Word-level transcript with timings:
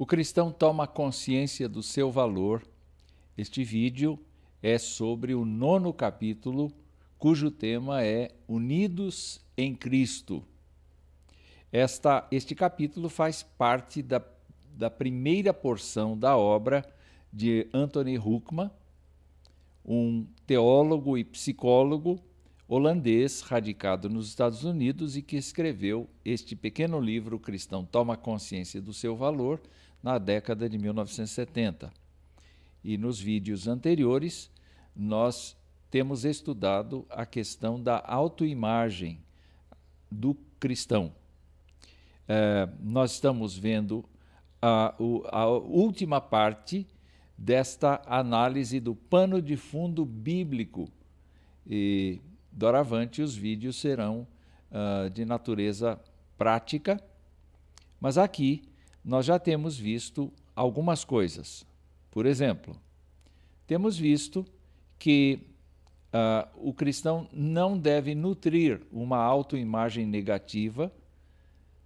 O 0.00 0.06
cristão 0.06 0.50
toma 0.50 0.86
consciência 0.86 1.68
do 1.68 1.82
seu 1.82 2.10
valor. 2.10 2.66
Este 3.36 3.62
vídeo 3.62 4.18
é 4.62 4.78
sobre 4.78 5.34
o 5.34 5.44
nono 5.44 5.92
capítulo, 5.92 6.72
cujo 7.18 7.50
tema 7.50 8.02
é 8.02 8.30
Unidos 8.48 9.42
em 9.58 9.74
Cristo. 9.74 10.42
Esta, 11.70 12.26
este 12.32 12.54
capítulo 12.54 13.10
faz 13.10 13.42
parte 13.42 14.00
da, 14.00 14.22
da 14.72 14.88
primeira 14.88 15.52
porção 15.52 16.16
da 16.16 16.34
obra 16.34 16.82
de 17.30 17.68
Anthony 17.70 18.16
Huckman, 18.16 18.70
um 19.84 20.26
teólogo 20.46 21.18
e 21.18 21.24
psicólogo 21.24 22.18
holandês 22.66 23.40
radicado 23.40 24.08
nos 24.08 24.28
Estados 24.28 24.62
Unidos 24.62 25.16
e 25.16 25.22
que 25.22 25.36
escreveu 25.36 26.08
este 26.24 26.54
pequeno 26.54 27.00
livro 27.00 27.36
Cristão 27.36 27.84
Toma 27.84 28.16
Consciência 28.16 28.80
do 28.80 28.94
Seu 28.94 29.16
Valor 29.16 29.60
na 30.02 30.18
década 30.18 30.68
de 30.68 30.78
1970. 30.78 31.92
E 32.82 32.96
nos 32.96 33.20
vídeos 33.20 33.68
anteriores, 33.68 34.50
nós 34.94 35.56
temos 35.90 36.24
estudado 36.24 37.06
a 37.10 37.26
questão 37.26 37.80
da 37.80 38.02
autoimagem 38.06 39.20
do 40.10 40.36
cristão. 40.58 41.12
É, 42.28 42.68
nós 42.80 43.12
estamos 43.12 43.58
vendo 43.58 44.04
a, 44.62 44.94
a 45.30 45.46
última 45.46 46.20
parte 46.20 46.86
desta 47.36 48.02
análise 48.06 48.78
do 48.78 48.94
pano 48.94 49.40
de 49.40 49.56
fundo 49.56 50.04
bíblico. 50.04 50.88
E 51.66 52.20
Doravante, 52.52 53.22
os 53.22 53.34
vídeos 53.34 53.76
serão 53.76 54.26
uh, 54.70 55.08
de 55.10 55.24
natureza 55.24 55.98
prática, 56.36 57.02
mas 58.00 58.18
aqui 58.18 58.62
nós 59.10 59.26
já 59.26 59.40
temos 59.40 59.76
visto 59.76 60.32
algumas 60.54 61.04
coisas. 61.04 61.66
Por 62.12 62.26
exemplo, 62.26 62.76
temos 63.66 63.98
visto 63.98 64.46
que 65.00 65.40
uh, 66.14 66.48
o 66.68 66.72
cristão 66.72 67.28
não 67.32 67.76
deve 67.76 68.14
nutrir 68.14 68.80
uma 68.92 69.16
autoimagem 69.16 70.06
negativa, 70.06 70.92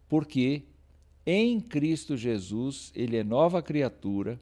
porque 0.07 0.65
em 1.25 1.63
Cristo 1.63 2.15
Jesus 2.15 2.93
ele 2.95 3.17
é 3.17 3.25
nova 3.25 3.63
criatura, 3.63 4.39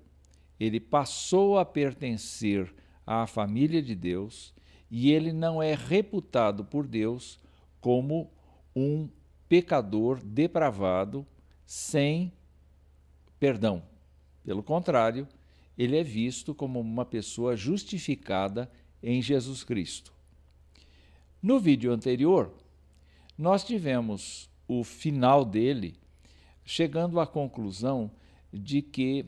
ele 0.58 0.80
passou 0.80 1.60
a 1.60 1.64
pertencer 1.64 2.74
à 3.06 3.28
família 3.28 3.80
de 3.80 3.94
Deus 3.94 4.52
e 4.90 5.12
ele 5.12 5.32
não 5.32 5.62
é 5.62 5.72
reputado 5.76 6.64
por 6.64 6.88
Deus 6.88 7.38
como 7.80 8.28
um 8.74 9.08
pecador 9.48 10.20
depravado 10.20 11.24
sem 11.64 12.32
perdão. 13.42 13.82
Pelo 14.44 14.62
contrário, 14.62 15.26
ele 15.76 15.98
é 15.98 16.04
visto 16.04 16.54
como 16.54 16.78
uma 16.78 17.04
pessoa 17.04 17.56
justificada 17.56 18.70
em 19.02 19.20
Jesus 19.20 19.64
Cristo. 19.64 20.12
No 21.42 21.58
vídeo 21.58 21.92
anterior, 21.92 22.54
nós 23.36 23.64
tivemos 23.64 24.48
o 24.68 24.84
final 24.84 25.44
dele 25.44 25.96
chegando 26.64 27.18
à 27.18 27.26
conclusão 27.26 28.12
de 28.52 28.80
que, 28.80 29.26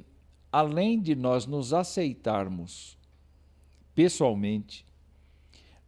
além 0.52 1.00
de 1.00 1.16
nós 1.16 1.44
nos 1.44 1.72
aceitarmos 1.72 2.96
pessoalmente, 3.96 4.86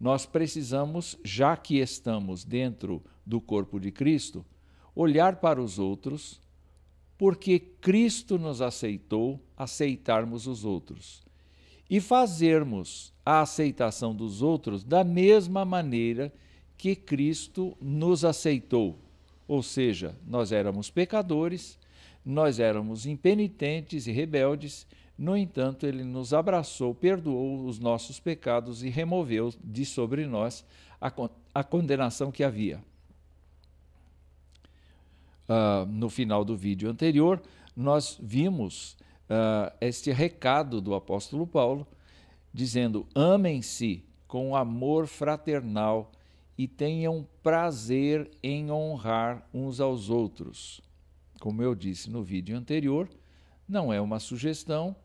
nós 0.00 0.26
precisamos, 0.26 1.16
já 1.22 1.56
que 1.56 1.76
estamos 1.76 2.44
dentro 2.44 3.04
do 3.24 3.40
corpo 3.40 3.78
de 3.78 3.92
Cristo, 3.92 4.44
olhar 4.96 5.36
para 5.36 5.62
os 5.62 5.78
outros, 5.78 6.44
porque 7.18 7.58
Cristo 7.58 8.38
nos 8.38 8.60
aceitou, 8.60 9.40
aceitarmos 9.56 10.46
os 10.46 10.64
outros. 10.64 11.22
E 11.88 12.00
fazermos 12.00 13.12
a 13.24 13.40
aceitação 13.40 14.14
dos 14.14 14.42
outros 14.42 14.82
da 14.84 15.04
mesma 15.04 15.64
maneira 15.64 16.32
que 16.76 16.94
Cristo 16.94 17.76
nos 17.80 18.24
aceitou. 18.24 18.98
Ou 19.48 19.62
seja, 19.62 20.16
nós 20.26 20.52
éramos 20.52 20.90
pecadores, 20.90 21.78
nós 22.24 22.58
éramos 22.58 23.06
impenitentes 23.06 24.06
e 24.06 24.12
rebeldes, 24.12 24.86
no 25.16 25.36
entanto, 25.36 25.86
ele 25.86 26.04
nos 26.04 26.34
abraçou, 26.34 26.94
perdoou 26.94 27.64
os 27.64 27.78
nossos 27.78 28.20
pecados 28.20 28.82
e 28.82 28.90
removeu 28.90 29.52
de 29.64 29.86
sobre 29.86 30.26
nós 30.26 30.64
a, 31.00 31.10
a 31.54 31.64
condenação 31.64 32.30
que 32.30 32.44
havia. 32.44 32.82
Uh, 35.48 35.86
no 35.86 36.10
final 36.10 36.44
do 36.44 36.56
vídeo 36.56 36.90
anterior, 36.90 37.40
nós 37.76 38.18
vimos 38.20 38.96
uh, 39.30 39.72
este 39.80 40.10
recado 40.10 40.80
do 40.80 40.94
apóstolo 40.94 41.46
Paulo, 41.46 41.86
dizendo: 42.52 43.06
amem-se 43.14 44.04
com 44.26 44.56
amor 44.56 45.06
fraternal 45.06 46.10
e 46.58 46.66
tenham 46.66 47.26
prazer 47.42 48.30
em 48.42 48.70
honrar 48.70 49.46
uns 49.52 49.80
aos 49.80 50.10
outros. 50.10 50.80
Como 51.38 51.62
eu 51.62 51.74
disse 51.74 52.10
no 52.10 52.22
vídeo 52.22 52.56
anterior, 52.56 53.08
não 53.68 53.92
é 53.92 54.00
uma 54.00 54.18
sugestão, 54.18 54.96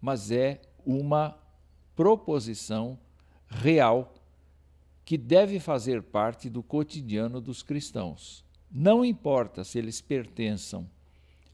mas 0.00 0.30
é 0.30 0.60
uma 0.84 1.36
proposição 1.96 2.98
real 3.48 4.14
que 5.04 5.16
deve 5.16 5.58
fazer 5.58 6.02
parte 6.02 6.50
do 6.50 6.62
cotidiano 6.62 7.40
dos 7.40 7.62
cristãos. 7.62 8.44
Não 8.70 9.04
importa 9.04 9.64
se 9.64 9.78
eles 9.78 10.00
pertençam 10.00 10.88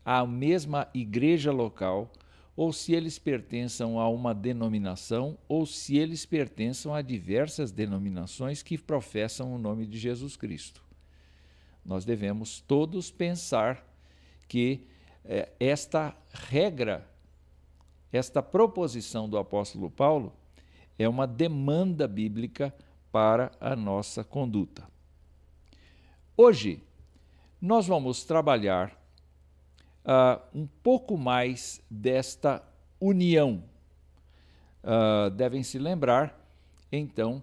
à 0.05 0.27
mesma 0.27 0.89
igreja 0.93 1.53
local, 1.53 2.11
ou 2.57 2.73
se 2.73 2.93
eles 2.95 3.19
pertençam 3.19 3.99
a 3.99 4.09
uma 4.09 4.35
denominação, 4.35 5.37
ou 5.49 5.67
se 5.67 5.97
eles 5.97 6.25
pertençam 6.25 6.95
a 6.95 7.03
diversas 7.03 7.73
denominações 7.73 8.63
que 8.63 8.79
professam 8.79 9.53
o 9.55 9.59
nome 9.59 9.87
de 9.87 9.99
Jesus 9.99 10.37
Cristo. 10.37 10.83
Nós 11.85 12.05
devemos 12.05 12.61
todos 12.61 13.11
pensar 13.11 13.85
que 14.47 14.87
eh, 15.25 15.51
esta 15.59 16.17
regra 16.33 17.09
esta 18.17 18.41
proposição 18.41 19.29
do 19.29 19.37
apóstolo 19.37 19.91
Paulo 19.91 20.33
é 20.97 21.09
uma 21.09 21.27
demanda 21.27 22.07
bíblica 22.07 22.73
para 23.11 23.51
a 23.61 23.75
nossa 23.75 24.23
conduta. 24.23 24.87
Hoje, 26.37 26.81
nós 27.65 27.87
vamos 27.87 28.25
trabalhar 28.25 28.93
uh, 30.05 30.39
um 30.55 30.67
pouco 30.83 31.17
mais 31.17 31.81
desta 31.91 32.63
união. 33.01 33.65
Uh, 34.83 35.31
devem 35.31 35.63
se 35.63 35.79
lembrar, 35.79 36.39
então, 36.93 37.43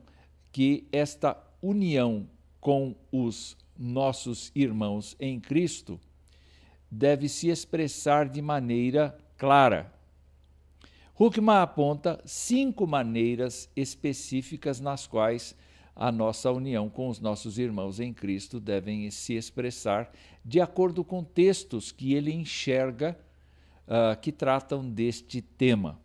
que 0.52 0.88
esta 0.92 1.36
união 1.60 2.30
com 2.60 2.96
os 3.12 3.58
nossos 3.76 4.52
irmãos 4.54 5.16
em 5.20 5.40
Cristo 5.40 6.00
deve 6.90 7.28
se 7.28 7.50
expressar 7.50 8.30
de 8.30 8.44
maneira 8.44 9.18
clara 9.40 9.92
Huckman 11.22 11.58
aponta 11.62 12.20
cinco 12.26 12.88
maneiras 12.88 13.70
específicas 13.76 14.80
nas 14.80 15.06
quais 15.06 15.56
a 16.02 16.12
nossa 16.12 16.52
união 16.52 16.90
com 16.90 17.10
os 17.10 17.20
nossos 17.20 17.60
irmãos 17.60 18.00
em 18.00 18.12
Cristo 18.12 18.60
devem 18.60 19.12
se 19.12 19.36
expressar 19.36 20.12
de 20.44 20.60
acordo 20.60 21.04
com 21.04 21.24
textos 21.24 21.92
que 21.92 22.16
ele 22.16 22.34
enxerga 22.34 23.16
uh, 23.86 24.20
que 24.20 24.32
tratam 24.32 24.90
deste 24.90 25.44
tema. 25.44 26.02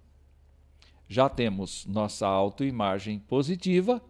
Já 1.08 1.30
temos 1.30 1.86
nossa 1.86 2.26
autoimagem 2.26 3.18
positiva, 3.18 4.02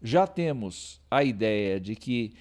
já 0.00 0.24
temos 0.24 1.00
a 1.10 1.24
ideia 1.24 1.80
de 1.80 1.96
que 1.96 2.32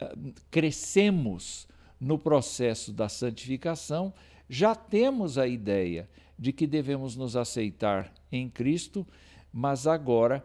uh, 0.00 0.32
crescemos 0.50 1.68
no 2.00 2.18
processo 2.18 2.94
da 2.94 3.10
santificação, 3.10 4.10
já 4.48 4.74
temos 4.74 5.36
a 5.36 5.46
ideia 5.46 6.08
de 6.38 6.50
que 6.54 6.66
devemos 6.66 7.14
nos 7.14 7.36
aceitar 7.36 8.10
em 8.32 8.48
Cristo, 8.48 9.06
mas 9.52 9.86
agora 9.86 10.42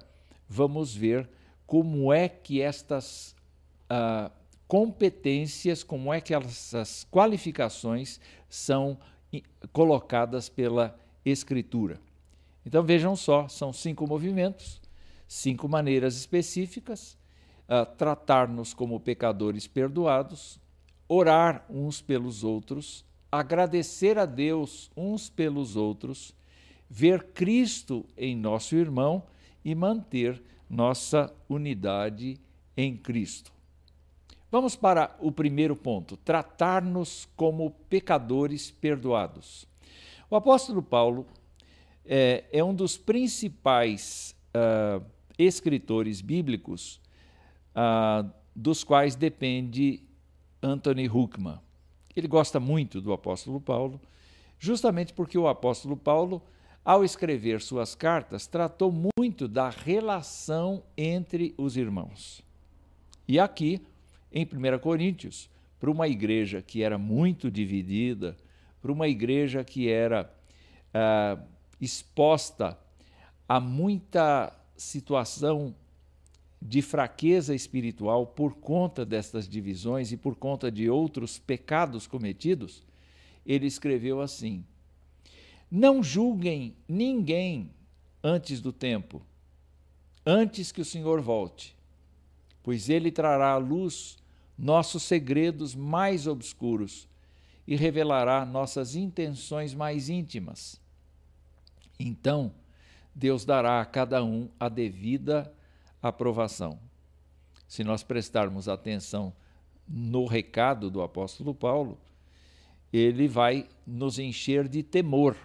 vamos 0.49 0.93
ver 0.93 1.29
como 1.65 2.11
é 2.13 2.27
que 2.27 2.61
estas 2.61 3.35
uh, 3.91 4.31
competências, 4.67 5.83
como 5.83 6.13
é 6.13 6.19
que 6.19 6.33
essas 6.33 7.05
qualificações 7.11 8.19
são 8.49 8.97
colocadas 9.71 10.49
pela 10.49 10.97
Escritura. 11.25 11.99
Então 12.65 12.83
vejam 12.83 13.15
só, 13.15 13.47
são 13.47 13.71
cinco 13.71 14.07
movimentos, 14.07 14.81
cinco 15.27 15.67
maneiras 15.67 16.15
específicas: 16.15 17.17
uh, 17.67 17.85
tratar-nos 17.97 18.73
como 18.73 18.99
pecadores 18.99 19.67
perdoados, 19.67 20.59
orar 21.07 21.65
uns 21.69 22.01
pelos 22.01 22.43
outros, 22.43 23.05
agradecer 23.31 24.17
a 24.17 24.25
Deus 24.25 24.91
uns 24.95 25.29
pelos 25.29 25.75
outros, 25.75 26.33
ver 26.89 27.23
Cristo 27.33 28.05
em 28.17 28.35
nosso 28.35 28.75
irmão 28.75 29.23
e 29.63 29.73
manter 29.73 30.41
nossa 30.73 31.33
unidade 31.47 32.39
em 32.75 32.97
Cristo. 32.97 33.53
Vamos 34.51 34.75
para 34.75 35.15
o 35.19 35.31
primeiro 35.31 35.75
ponto: 35.75 36.17
tratar-nos 36.17 37.27
como 37.35 37.71
pecadores 37.89 38.71
perdoados. 38.71 39.67
O 40.29 40.35
apóstolo 40.35 40.81
Paulo 40.81 41.27
é, 42.05 42.45
é 42.51 42.63
um 42.63 42.73
dos 42.73 42.97
principais 42.97 44.35
uh, 44.49 45.03
escritores 45.37 46.21
bíblicos 46.21 46.99
uh, 47.75 48.29
dos 48.55 48.83
quais 48.83 49.15
depende 49.15 50.01
Anthony 50.61 51.07
Huckman. 51.07 51.59
Ele 52.15 52.27
gosta 52.27 52.59
muito 52.59 53.01
do 53.01 53.13
apóstolo 53.13 53.59
Paulo, 53.59 53.99
justamente 54.59 55.13
porque 55.13 55.37
o 55.37 55.47
apóstolo 55.47 55.97
Paulo, 55.97 56.41
ao 56.83 57.03
escrever 57.03 57.61
suas 57.61 57.95
cartas, 57.95 58.47
tratou 58.47 58.93
muito 59.17 59.47
da 59.47 59.69
relação 59.69 60.83
entre 60.97 61.53
os 61.57 61.77
irmãos. 61.77 62.41
E 63.27 63.39
aqui, 63.39 63.81
em 64.31 64.45
1 64.45 64.79
Coríntios, 64.79 65.49
para 65.79 65.89
uma 65.89 66.07
igreja 66.07 66.61
que 66.61 66.83
era 66.83 66.97
muito 66.97 67.49
dividida, 67.49 68.35
para 68.81 68.91
uma 68.91 69.07
igreja 69.07 69.63
que 69.63 69.89
era 69.89 70.33
ah, 70.93 71.37
exposta 71.79 72.77
a 73.47 73.59
muita 73.59 74.53
situação 74.75 75.75
de 76.61 76.81
fraqueza 76.81 77.53
espiritual 77.53 78.25
por 78.25 78.55
conta 78.55 79.05
destas 79.05 79.47
divisões 79.47 80.11
e 80.11 80.17
por 80.17 80.35
conta 80.35 80.71
de 80.71 80.89
outros 80.89 81.37
pecados 81.37 82.07
cometidos, 82.07 82.83
ele 83.45 83.67
escreveu 83.67 84.21
assim: 84.21 84.65
Não 85.75 86.03
julguem 86.03 86.75
ninguém 86.87 87.71
antes 88.23 88.61
do 88.61 88.71
tempo, 88.71 89.23
antes 90.23 90.71
que 90.71 90.79
o 90.79 90.85
Senhor 90.85 91.19
volte, 91.19 91.75
pois 92.61 92.89
ele 92.89 93.11
trará 93.11 93.53
à 93.53 93.57
luz 93.57 94.19
nossos 94.55 95.01
segredos 95.01 95.73
mais 95.73 96.27
obscuros 96.27 97.07
e 97.65 97.75
revelará 97.75 98.45
nossas 98.45 98.95
intenções 98.95 99.73
mais 99.73 100.09
íntimas. 100.09 100.79
Então, 101.99 102.53
Deus 103.15 103.43
dará 103.43 103.81
a 103.81 103.85
cada 103.85 104.23
um 104.23 104.49
a 104.59 104.69
devida 104.69 105.51
aprovação. 106.03 106.77
Se 107.67 107.83
nós 107.83 108.03
prestarmos 108.03 108.69
atenção 108.69 109.33
no 109.87 110.27
recado 110.27 110.91
do 110.91 111.01
apóstolo 111.01 111.55
Paulo, 111.55 111.97
ele 112.93 113.27
vai 113.27 113.67
nos 113.87 114.19
encher 114.19 114.67
de 114.67 114.83
temor, 114.83 115.35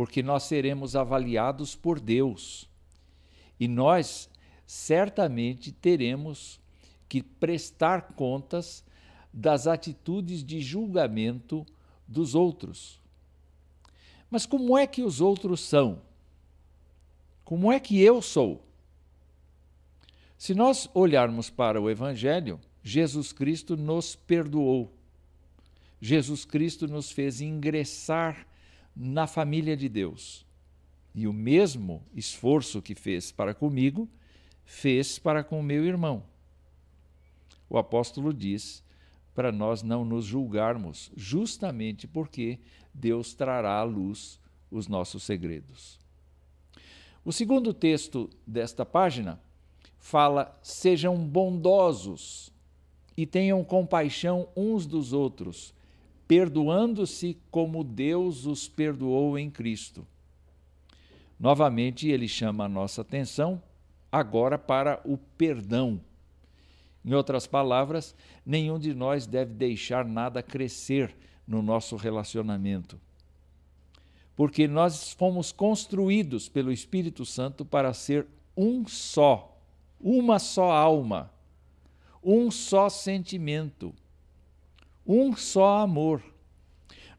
porque 0.00 0.22
nós 0.22 0.44
seremos 0.44 0.96
avaliados 0.96 1.76
por 1.76 2.00
Deus. 2.00 2.66
E 3.60 3.68
nós 3.68 4.30
certamente 4.66 5.70
teremos 5.70 6.58
que 7.06 7.22
prestar 7.22 8.14
contas 8.14 8.82
das 9.30 9.66
atitudes 9.66 10.42
de 10.42 10.62
julgamento 10.62 11.66
dos 12.08 12.34
outros. 12.34 12.98
Mas 14.30 14.46
como 14.46 14.78
é 14.78 14.86
que 14.86 15.02
os 15.02 15.20
outros 15.20 15.60
são? 15.60 16.00
Como 17.44 17.70
é 17.70 17.78
que 17.78 18.00
eu 18.00 18.22
sou? 18.22 18.64
Se 20.38 20.54
nós 20.54 20.88
olharmos 20.94 21.50
para 21.50 21.78
o 21.78 21.90
Evangelho, 21.90 22.58
Jesus 22.82 23.34
Cristo 23.34 23.76
nos 23.76 24.16
perdoou. 24.16 24.90
Jesus 26.00 26.46
Cristo 26.46 26.88
nos 26.88 27.12
fez 27.12 27.42
ingressar 27.42 28.46
na 29.02 29.26
família 29.26 29.74
de 29.74 29.88
Deus. 29.88 30.44
E 31.14 31.26
o 31.26 31.32
mesmo 31.32 32.04
esforço 32.14 32.82
que 32.82 32.94
fez 32.94 33.32
para 33.32 33.54
comigo, 33.54 34.06
fez 34.62 35.18
para 35.18 35.42
com 35.42 35.62
meu 35.62 35.86
irmão. 35.86 36.22
O 37.68 37.78
apóstolo 37.78 38.34
diz 38.34 38.84
para 39.34 39.50
nós 39.50 39.82
não 39.82 40.04
nos 40.04 40.26
julgarmos, 40.26 41.10
justamente 41.16 42.06
porque 42.06 42.58
Deus 42.92 43.32
trará 43.32 43.78
à 43.78 43.82
luz 43.82 44.38
os 44.70 44.86
nossos 44.86 45.22
segredos. 45.22 45.98
O 47.24 47.32
segundo 47.32 47.72
texto 47.72 48.28
desta 48.46 48.84
página 48.84 49.40
fala: 49.98 50.58
sejam 50.62 51.16
bondosos 51.16 52.52
e 53.16 53.24
tenham 53.24 53.64
compaixão 53.64 54.46
uns 54.54 54.86
dos 54.86 55.14
outros, 55.14 55.72
perdoando-se 56.30 57.36
como 57.50 57.82
Deus 57.82 58.46
os 58.46 58.68
perdoou 58.68 59.36
em 59.36 59.50
Cristo. 59.50 60.06
Novamente, 61.40 62.08
ele 62.08 62.28
chama 62.28 62.66
a 62.66 62.68
nossa 62.68 63.00
atenção 63.00 63.60
agora 64.12 64.56
para 64.56 65.00
o 65.04 65.18
perdão 65.18 66.00
em 67.04 67.12
outras 67.14 67.48
palavras, 67.48 68.14
nenhum 68.46 68.78
de 68.78 68.94
nós 68.94 69.26
deve 69.26 69.54
deixar 69.54 70.04
nada 70.04 70.40
crescer 70.40 71.16
no 71.48 71.62
nosso 71.62 71.96
relacionamento. 71.96 73.00
Porque 74.36 74.68
nós 74.68 75.12
fomos 75.12 75.50
construídos 75.50 76.48
pelo 76.48 76.70
Espírito 76.70 77.26
Santo 77.26 77.64
para 77.64 77.92
ser 77.92 78.24
um 78.56 78.86
só, 78.86 79.60
uma 80.00 80.38
só 80.38 80.70
alma, 80.70 81.32
um 82.22 82.52
só 82.52 82.88
sentimento, 82.88 83.92
um 85.06 85.34
só 85.36 85.78
amor. 85.78 86.22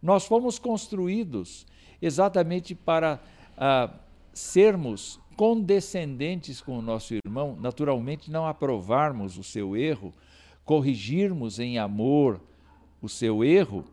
Nós 0.02 0.26
fomos 0.26 0.58
construídos 0.58 1.66
exatamente 2.02 2.74
para 2.74 3.22
ah, 3.58 3.94
sermos 4.34 5.20
condescendentes 5.36 6.62
com 6.62 6.78
o 6.78 6.82
nosso 6.82 7.14
irmão, 7.14 7.58
naturalmente 7.60 8.32
não 8.32 8.46
aprovarmos 8.46 9.38
o 9.38 9.44
seu 9.44 9.76
erro, 9.76 10.14
corrigirmos 10.64 11.60
em 11.60 11.78
amor 11.78 12.42
o 13.02 13.10
seu 13.10 13.44
erro, 13.44 13.86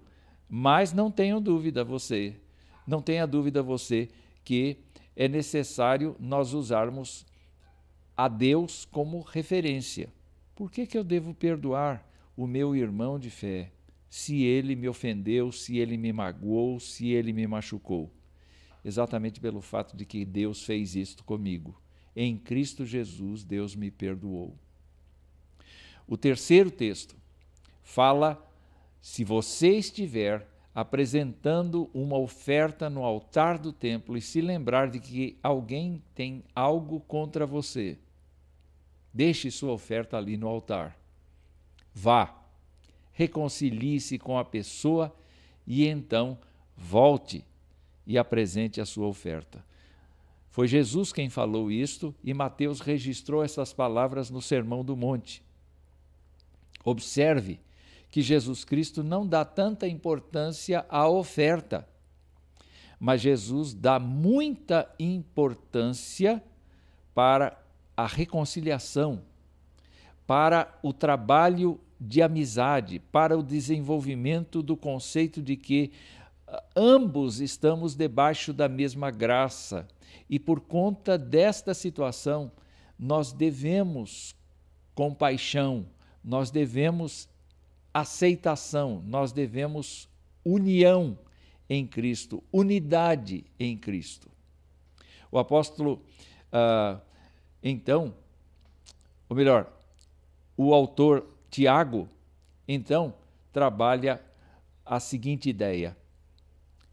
mas 0.48 0.92
não 0.92 1.10
tenha 1.10 1.40
dúvida 1.40 1.84
você, 1.84 2.36
não 2.86 3.00
tenha 3.02 3.26
dúvida 3.26 3.62
você 3.62 4.08
que 4.44 4.78
é 5.16 5.28
necessário 5.28 6.16
nós 6.18 6.52
usarmos 6.54 7.26
a 8.16 8.28
Deus 8.28 8.86
como 8.86 9.20
referência. 9.20 10.08
Por 10.54 10.70
que, 10.70 10.86
que 10.86 10.96
eu 10.96 11.04
devo 11.04 11.34
perdoar 11.34 12.06
o 12.36 12.46
meu 12.46 12.74
irmão 12.74 13.18
de 13.18 13.30
fé 13.30 13.70
se 14.08 14.42
ele 14.42 14.74
me 14.74 14.88
ofendeu, 14.88 15.52
se 15.52 15.78
ele 15.78 15.96
me 15.96 16.12
magoou, 16.12 16.80
se 16.80 17.08
ele 17.08 17.32
me 17.32 17.46
machucou? 17.46 18.10
exatamente 18.84 19.40
pelo 19.40 19.60
fato 19.60 19.96
de 19.96 20.04
que 20.04 20.24
Deus 20.24 20.64
fez 20.64 20.96
isto 20.96 21.24
comigo. 21.24 21.80
Em 22.14 22.36
Cristo 22.36 22.84
Jesus, 22.84 23.44
Deus 23.44 23.74
me 23.74 23.90
perdoou. 23.90 24.56
O 26.06 26.16
terceiro 26.16 26.70
texto 26.70 27.14
fala: 27.82 28.42
se 29.00 29.24
você 29.24 29.76
estiver 29.76 30.48
apresentando 30.74 31.90
uma 31.92 32.16
oferta 32.16 32.88
no 32.88 33.04
altar 33.04 33.58
do 33.58 33.72
templo 33.72 34.16
e 34.16 34.20
se 34.20 34.40
lembrar 34.40 34.88
de 34.88 35.00
que 35.00 35.36
alguém 35.42 36.02
tem 36.14 36.44
algo 36.54 37.00
contra 37.00 37.46
você, 37.46 37.98
deixe 39.12 39.50
sua 39.50 39.72
oferta 39.72 40.16
ali 40.16 40.36
no 40.36 40.48
altar. 40.48 40.96
Vá, 41.92 42.37
reconcilie-se 43.18 44.16
com 44.16 44.38
a 44.38 44.44
pessoa 44.44 45.12
e 45.66 45.88
então 45.88 46.38
volte 46.76 47.44
e 48.06 48.16
apresente 48.16 48.80
a 48.80 48.86
sua 48.86 49.08
oferta. 49.08 49.64
Foi 50.50 50.68
Jesus 50.68 51.12
quem 51.12 51.28
falou 51.28 51.68
isto 51.68 52.14
e 52.22 52.32
Mateus 52.32 52.78
registrou 52.78 53.42
essas 53.42 53.72
palavras 53.72 54.30
no 54.30 54.40
Sermão 54.40 54.84
do 54.84 54.96
Monte. 54.96 55.42
Observe 56.84 57.58
que 58.08 58.22
Jesus 58.22 58.64
Cristo 58.64 59.02
não 59.02 59.26
dá 59.26 59.44
tanta 59.44 59.88
importância 59.88 60.86
à 60.88 61.08
oferta, 61.08 61.88
mas 63.00 63.20
Jesus 63.20 63.74
dá 63.74 63.98
muita 63.98 64.88
importância 64.96 66.40
para 67.12 67.60
a 67.96 68.06
reconciliação, 68.06 69.22
para 70.24 70.78
o 70.84 70.92
trabalho 70.92 71.80
de 72.00 72.22
amizade, 72.22 72.98
para 72.98 73.36
o 73.36 73.42
desenvolvimento 73.42 74.62
do 74.62 74.76
conceito 74.76 75.42
de 75.42 75.56
que 75.56 75.92
ambos 76.74 77.40
estamos 77.40 77.94
debaixo 77.94 78.52
da 78.52 78.68
mesma 78.68 79.10
graça 79.10 79.86
e 80.30 80.38
por 80.38 80.60
conta 80.60 81.18
desta 81.18 81.74
situação 81.74 82.50
nós 82.98 83.32
devemos 83.32 84.34
compaixão, 84.94 85.86
nós 86.24 86.50
devemos 86.50 87.28
aceitação, 87.92 89.02
nós 89.06 89.32
devemos 89.32 90.08
união 90.44 91.18
em 91.68 91.86
Cristo, 91.86 92.42
unidade 92.52 93.44
em 93.58 93.76
Cristo. 93.76 94.28
O 95.30 95.38
apóstolo, 95.38 96.02
ah, 96.50 97.00
então, 97.62 98.14
ou 99.28 99.36
melhor, 99.36 99.70
o 100.56 100.72
autor 100.72 101.26
Tiago, 101.50 102.08
então, 102.66 103.14
trabalha 103.52 104.22
a 104.84 105.00
seguinte 105.00 105.48
ideia: 105.48 105.96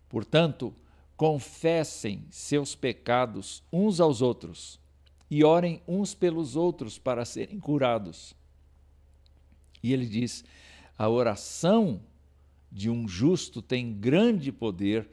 Portanto, 0.09 0.73
confessem 1.17 2.25
seus 2.29 2.75
pecados 2.75 3.63
uns 3.71 3.99
aos 3.99 4.21
outros 4.21 4.79
e 5.29 5.43
orem 5.43 5.81
uns 5.87 6.13
pelos 6.13 6.55
outros 6.55 6.97
para 6.97 7.25
serem 7.25 7.59
curados. 7.59 8.35
E 9.81 9.93
ele 9.93 10.05
diz: 10.05 10.43
a 10.97 11.09
oração 11.09 12.01
de 12.71 12.89
um 12.89 13.07
justo 13.07 13.61
tem 13.61 13.93
grande 13.93 14.51
poder 14.51 15.07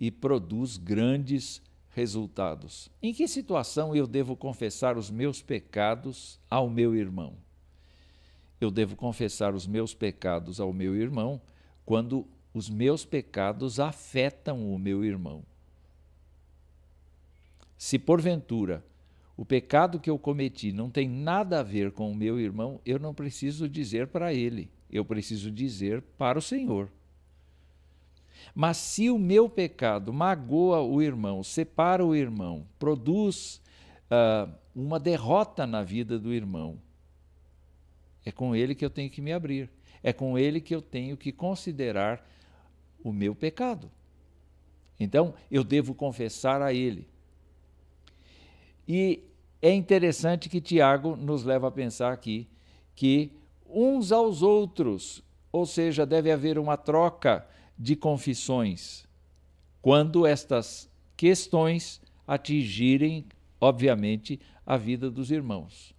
e 0.00 0.10
produz 0.10 0.76
grandes 0.76 1.62
resultados. 1.90 2.90
Em 3.02 3.12
que 3.12 3.28
situação 3.28 3.94
eu 3.94 4.06
devo 4.06 4.34
confessar 4.34 4.96
os 4.96 5.10
meus 5.10 5.42
pecados 5.42 6.40
ao 6.50 6.68
meu 6.68 6.94
irmão? 6.94 7.36
Eu 8.62 8.70
devo 8.70 8.94
confessar 8.94 9.54
os 9.54 9.66
meus 9.66 9.92
pecados 9.92 10.60
ao 10.60 10.72
meu 10.72 10.94
irmão 10.94 11.40
quando 11.84 12.24
os 12.54 12.70
meus 12.70 13.04
pecados 13.04 13.80
afetam 13.80 14.72
o 14.72 14.78
meu 14.78 15.04
irmão. 15.04 15.42
Se 17.76 17.98
porventura 17.98 18.84
o 19.36 19.44
pecado 19.44 19.98
que 19.98 20.08
eu 20.08 20.16
cometi 20.16 20.70
não 20.70 20.88
tem 20.88 21.08
nada 21.08 21.58
a 21.58 21.62
ver 21.64 21.90
com 21.90 22.08
o 22.08 22.14
meu 22.14 22.38
irmão, 22.38 22.80
eu 22.86 22.98
não 23.00 23.12
preciso 23.12 23.68
dizer 23.68 24.06
para 24.06 24.32
ele, 24.32 24.70
eu 24.88 25.04
preciso 25.04 25.50
dizer 25.50 26.00
para 26.16 26.38
o 26.38 26.42
Senhor. 26.42 26.88
Mas 28.54 28.76
se 28.76 29.10
o 29.10 29.18
meu 29.18 29.48
pecado 29.48 30.12
magoa 30.12 30.80
o 30.82 31.02
irmão, 31.02 31.42
separa 31.42 32.04
o 32.04 32.14
irmão, 32.14 32.64
produz 32.78 33.60
uh, 34.06 34.52
uma 34.72 35.00
derrota 35.00 35.66
na 35.66 35.82
vida 35.82 36.18
do 36.18 36.32
irmão, 36.32 36.78
é 38.24 38.32
com 38.32 38.54
ele 38.54 38.74
que 38.74 38.84
eu 38.84 38.90
tenho 38.90 39.10
que 39.10 39.20
me 39.20 39.32
abrir, 39.32 39.70
é 40.02 40.12
com 40.12 40.38
ele 40.38 40.60
que 40.60 40.74
eu 40.74 40.82
tenho 40.82 41.16
que 41.16 41.32
considerar 41.32 42.26
o 43.02 43.12
meu 43.12 43.34
pecado. 43.34 43.90
Então, 44.98 45.34
eu 45.50 45.64
devo 45.64 45.94
confessar 45.94 46.62
a 46.62 46.72
ele. 46.72 47.08
E 48.86 49.24
é 49.60 49.72
interessante 49.72 50.48
que 50.48 50.60
Tiago 50.60 51.16
nos 51.16 51.44
leva 51.44 51.68
a 51.68 51.72
pensar 51.72 52.12
aqui 52.12 52.48
que 52.94 53.32
uns 53.68 54.12
aos 54.12 54.42
outros, 54.42 55.22
ou 55.50 55.64
seja, 55.64 56.04
deve 56.04 56.30
haver 56.30 56.58
uma 56.58 56.76
troca 56.76 57.46
de 57.78 57.96
confissões 57.96 59.06
quando 59.80 60.26
estas 60.26 60.88
questões 61.16 62.00
atingirem, 62.26 63.26
obviamente, 63.60 64.38
a 64.64 64.76
vida 64.76 65.10
dos 65.10 65.30
irmãos. 65.30 65.91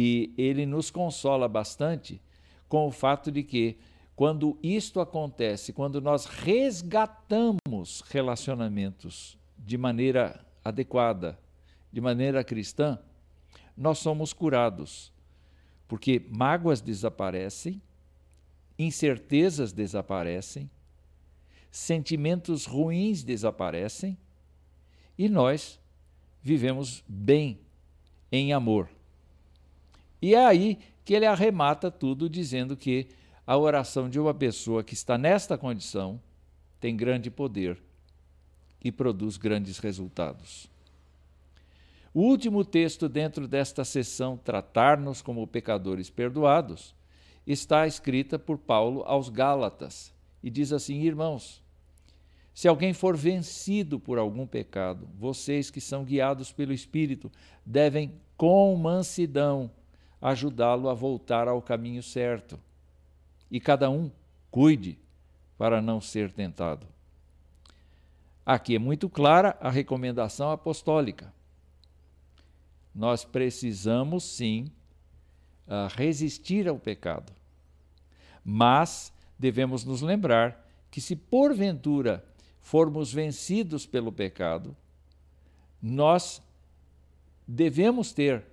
E 0.00 0.32
ele 0.38 0.64
nos 0.64 0.92
consola 0.92 1.48
bastante 1.48 2.22
com 2.68 2.86
o 2.86 2.92
fato 2.92 3.32
de 3.32 3.42
que 3.42 3.76
quando 4.14 4.56
isto 4.62 5.00
acontece, 5.00 5.72
quando 5.72 6.00
nós 6.00 6.24
resgatamos 6.24 8.04
relacionamentos 8.08 9.36
de 9.58 9.76
maneira 9.76 10.46
adequada, 10.64 11.36
de 11.92 12.00
maneira 12.00 12.44
cristã, 12.44 12.96
nós 13.76 13.98
somos 13.98 14.32
curados. 14.32 15.12
Porque 15.88 16.24
mágoas 16.30 16.80
desaparecem, 16.80 17.82
incertezas 18.78 19.72
desaparecem, 19.72 20.70
sentimentos 21.72 22.66
ruins 22.66 23.24
desaparecem 23.24 24.16
e 25.18 25.28
nós 25.28 25.80
vivemos 26.40 27.02
bem 27.08 27.58
em 28.30 28.52
amor. 28.52 28.88
E 30.20 30.34
é 30.34 30.44
aí 30.44 30.78
que 31.04 31.14
ele 31.14 31.26
arremata 31.26 31.90
tudo 31.90 32.28
dizendo 32.28 32.76
que 32.76 33.08
a 33.46 33.56
oração 33.56 34.08
de 34.08 34.20
uma 34.20 34.34
pessoa 34.34 34.84
que 34.84 34.94
está 34.94 35.16
nesta 35.16 35.56
condição 35.56 36.20
tem 36.80 36.96
grande 36.96 37.30
poder 37.30 37.82
e 38.82 38.92
produz 38.92 39.36
grandes 39.36 39.78
resultados. 39.78 40.70
O 42.12 42.22
último 42.22 42.64
texto 42.64 43.08
dentro 43.08 43.46
desta 43.46 43.84
sessão, 43.84 44.36
Tratar-nos 44.36 45.22
como 45.22 45.46
pecadores 45.46 46.10
perdoados, 46.10 46.94
está 47.46 47.86
escrita 47.86 48.38
por 48.38 48.58
Paulo 48.58 49.02
aos 49.06 49.28
Gálatas 49.28 50.12
e 50.42 50.50
diz 50.50 50.72
assim: 50.72 51.00
Irmãos, 51.00 51.62
se 52.52 52.66
alguém 52.66 52.92
for 52.92 53.16
vencido 53.16 54.00
por 54.00 54.18
algum 54.18 54.46
pecado, 54.46 55.08
vocês 55.18 55.70
que 55.70 55.80
são 55.80 56.04
guiados 56.04 56.52
pelo 56.52 56.72
Espírito 56.72 57.30
devem, 57.64 58.12
com 58.36 58.74
mansidão, 58.76 59.70
ajudá-lo 60.20 60.88
a 60.88 60.94
voltar 60.94 61.48
ao 61.48 61.62
caminho 61.62 62.02
certo 62.02 62.58
e 63.50 63.60
cada 63.60 63.88
um 63.88 64.10
cuide 64.50 64.98
para 65.56 65.80
não 65.80 66.00
ser 66.00 66.32
tentado. 66.32 66.86
Aqui 68.44 68.76
é 68.76 68.78
muito 68.78 69.08
clara 69.08 69.56
a 69.60 69.70
recomendação 69.70 70.50
apostólica. 70.50 71.32
Nós 72.94 73.24
precisamos 73.24 74.24
sim 74.24 74.70
ah, 75.66 75.88
resistir 75.90 76.66
ao 76.66 76.78
pecado, 76.78 77.32
mas 78.42 79.12
devemos 79.38 79.84
nos 79.84 80.00
lembrar 80.00 80.66
que, 80.90 81.00
se 81.00 81.14
porventura 81.14 82.24
formos 82.60 83.12
vencidos 83.12 83.86
pelo 83.86 84.10
pecado, 84.10 84.74
nós 85.80 86.42
devemos 87.46 88.12
ter 88.12 88.44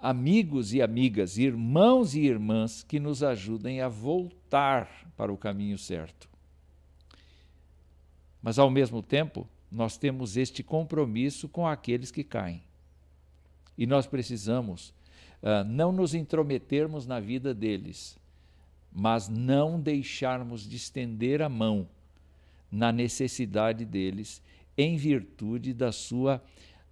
amigos 0.00 0.72
e 0.72 0.80
amigas, 0.80 1.38
irmãos 1.38 2.14
e 2.14 2.20
irmãs 2.20 2.82
que 2.82 3.00
nos 3.00 3.22
ajudem 3.22 3.80
a 3.80 3.88
voltar 3.88 4.88
para 5.16 5.32
o 5.32 5.36
caminho 5.36 5.76
certo. 5.76 6.28
Mas, 8.42 8.58
ao 8.58 8.70
mesmo 8.70 9.02
tempo, 9.02 9.48
nós 9.70 9.98
temos 9.98 10.36
este 10.36 10.62
compromisso 10.62 11.48
com 11.48 11.66
aqueles 11.66 12.10
que 12.10 12.24
caem. 12.24 12.62
E 13.76 13.86
nós 13.86 14.06
precisamos 14.06 14.90
uh, 15.42 15.64
não 15.66 15.92
nos 15.92 16.14
intrometermos 16.14 17.06
na 17.06 17.20
vida 17.20 17.52
deles, 17.54 18.18
mas 18.92 19.28
não 19.28 19.80
deixarmos 19.80 20.68
de 20.68 20.76
estender 20.76 21.42
a 21.42 21.48
mão 21.48 21.88
na 22.70 22.92
necessidade 22.92 23.84
deles, 23.84 24.42
em 24.76 24.96
virtude 24.96 25.74
da 25.74 25.90
sua 25.90 26.42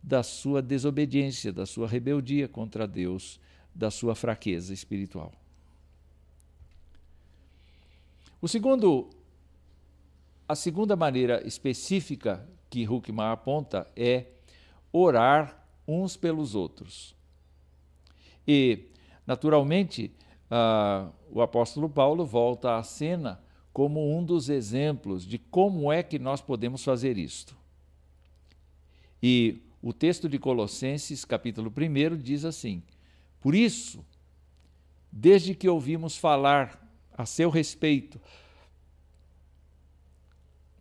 da 0.07 0.23
sua 0.23 0.63
desobediência, 0.63 1.53
da 1.53 1.67
sua 1.67 1.89
rebeldia 1.89 2.47
contra 2.47 2.87
Deus, 2.87 3.41
da 3.75 3.91
sua 3.91 4.15
fraqueza 4.15 4.73
espiritual. 4.73 5.33
O 8.41 8.47
segundo, 8.47 9.11
a 10.49 10.55
segunda 10.55 10.95
maneira 10.95 11.45
específica 11.45 12.49
que 12.71 12.89
Huckman 12.89 13.33
aponta 13.33 13.91
é 13.97 14.27
orar 14.93 15.67
uns 15.89 16.17
pelos 16.17 16.55
outros. 16.55 17.17
E, 18.47 18.85
naturalmente, 19.27 20.13
uh, 20.49 21.13
o 21.33 21.43
apóstolo 21.43 21.89
Paulo 21.89 22.25
volta 22.25 22.77
à 22.77 22.83
cena 22.85 23.41
como 23.73 24.17
um 24.17 24.25
dos 24.25 24.49
exemplos 24.49 25.27
de 25.27 25.37
como 25.37 25.91
é 25.91 26.05
que 26.05 26.17
nós 26.17 26.41
podemos 26.41 26.85
fazer 26.85 27.19
isto. 27.19 27.57
E 29.21 29.65
o 29.83 29.92
texto 29.92 30.28
de 30.28 30.38
Colossenses, 30.38 31.25
capítulo 31.25 31.73
1, 31.76 32.16
diz 32.16 32.45
assim: 32.45 32.83
Por 33.40 33.54
isso, 33.54 34.04
desde 35.11 35.54
que 35.54 35.68
ouvimos 35.68 36.16
falar 36.16 36.83
a 37.16 37.25
seu 37.25 37.50
respeito, 37.50 38.21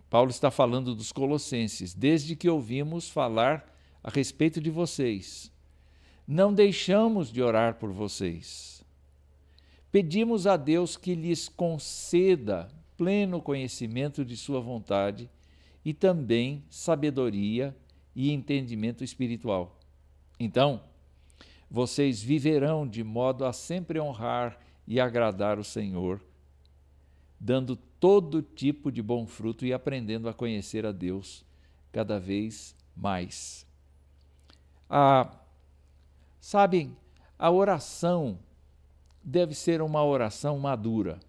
Paulo 0.10 0.30
está 0.30 0.50
falando 0.50 0.96
dos 0.96 1.12
Colossenses, 1.12 1.94
desde 1.94 2.36
que 2.36 2.50
ouvimos 2.50 3.10
falar 3.10 3.70
a 4.04 4.10
respeito 4.10 4.62
de 4.62 4.70
vocês, 4.70 5.52
não 6.28 6.54
deixamos 6.54 7.32
de 7.32 7.42
orar 7.42 7.76
por 7.76 7.92
vocês. 7.92 8.84
Pedimos 9.92 10.48
a 10.48 10.58
Deus 10.58 10.98
que 10.98 11.16
lhes 11.16 11.48
conceda 11.48 12.68
pleno 12.98 13.42
conhecimento 13.42 14.24
de 14.24 14.36
Sua 14.36 14.60
vontade 14.60 15.30
e 15.84 15.94
também 15.94 16.64
sabedoria 16.70 17.76
e 18.16 18.32
entendimento 18.32 19.04
espiritual. 19.04 19.78
Então, 20.40 20.82
vocês 21.70 22.22
viverão 22.22 22.88
de 22.88 23.04
modo 23.04 23.46
a 23.46 23.52
sempre 23.52 24.00
honrar 24.00 24.60
e 24.88 25.00
agradar 25.00 25.60
o 25.60 25.64
Senhor, 25.64 26.22
dando 27.40 27.76
todo 28.00 28.42
tipo 28.42 28.92
de 28.92 29.02
bom 29.02 29.26
fruto 29.26 29.66
e 29.66 29.74
aprendendo 29.74 30.30
a 30.30 30.34
conhecer 30.34 30.86
a 30.86 30.92
Deus 30.92 31.44
cada 31.92 32.20
vez 32.20 32.76
mais. 32.96 33.66
Ah, 34.90 35.32
sabem, 36.40 36.96
a 37.38 37.50
oração 37.50 38.40
deve 39.24 39.56
ser 39.56 39.82
uma 39.82 40.04
oração 40.04 40.60
madura. 40.60 41.20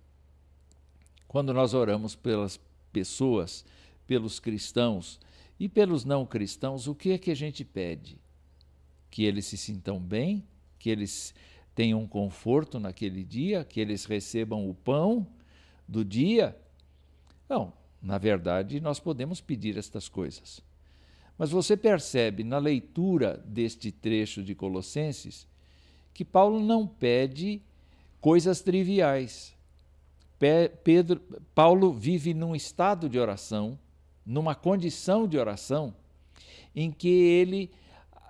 Quando 1.26 1.52
nós 1.52 1.74
oramos 1.74 2.14
pelas 2.14 2.60
pessoas, 2.92 3.64
pelos 4.06 4.38
cristãos, 4.38 5.18
e 5.58 5.68
pelos 5.68 6.04
não 6.04 6.26
cristãos, 6.26 6.86
o 6.86 6.94
que 6.94 7.12
é 7.12 7.18
que 7.18 7.30
a 7.30 7.34
gente 7.34 7.64
pede? 7.64 8.18
Que 9.10 9.24
eles 9.24 9.46
se 9.46 9.56
sintam 9.56 9.98
bem, 9.98 10.46
que 10.78 10.90
eles 10.90 11.34
tenham 11.74 12.06
conforto 12.06 12.78
naquele 12.78 13.24
dia, 13.24 13.64
que 13.64 13.80
eles 13.80 14.04
recebam 14.04 14.68
o 14.68 14.74
pão 14.74 15.26
do 15.88 16.04
dia? 16.04 16.56
Não, 17.48 17.72
na 18.02 18.18
verdade, 18.18 18.80
nós 18.80 19.00
podemos 19.00 19.40
pedir 19.40 19.76
estas 19.78 20.08
coisas. 20.08 20.60
Mas 21.38 21.50
você 21.50 21.76
percebe 21.76 22.42
na 22.44 22.58
leitura 22.58 23.42
deste 23.46 23.92
trecho 23.92 24.42
de 24.42 24.54
Colossenses 24.54 25.46
que 26.14 26.24
Paulo 26.24 26.60
não 26.60 26.86
pede 26.86 27.62
coisas 28.20 28.62
triviais. 28.62 29.54
Pedro, 30.82 31.20
Paulo 31.54 31.92
vive 31.92 32.32
num 32.32 32.54
estado 32.54 33.08
de 33.08 33.18
oração, 33.18 33.78
numa 34.26 34.54
condição 34.54 35.28
de 35.28 35.38
oração, 35.38 35.94
em 36.74 36.90
que 36.90 37.08
ele 37.08 37.70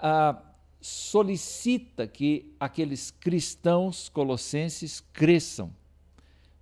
ah, 0.01 0.41
solicita 0.81 2.07
que 2.07 2.55
aqueles 2.61 3.11
cristãos 3.11 4.09
colossenses 4.09 5.03
cresçam 5.13 5.73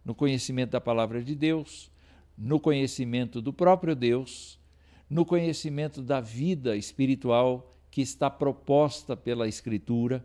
no 0.04 0.14
conhecimento 0.14 0.70
da 0.70 0.80
palavra 0.80 1.22
de 1.22 1.34
Deus, 1.34 1.90
no 2.36 2.60
conhecimento 2.60 3.42
do 3.42 3.52
próprio 3.52 3.94
Deus, 3.96 4.58
no 5.08 5.24
conhecimento 5.24 6.02
da 6.02 6.20
vida 6.20 6.76
espiritual 6.76 7.76
que 7.90 8.00
está 8.00 8.28
proposta 8.28 9.16
pela 9.16 9.46
Escritura, 9.46 10.24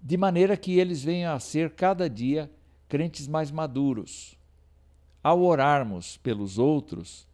de 0.00 0.16
maneira 0.16 0.56
que 0.56 0.78
eles 0.78 1.02
venham 1.02 1.34
a 1.34 1.40
ser 1.40 1.70
cada 1.70 2.08
dia 2.08 2.50
crentes 2.88 3.26
mais 3.28 3.50
maduros. 3.50 4.38
Ao 5.22 5.42
orarmos 5.42 6.16
pelos 6.16 6.58
outros, 6.58 7.27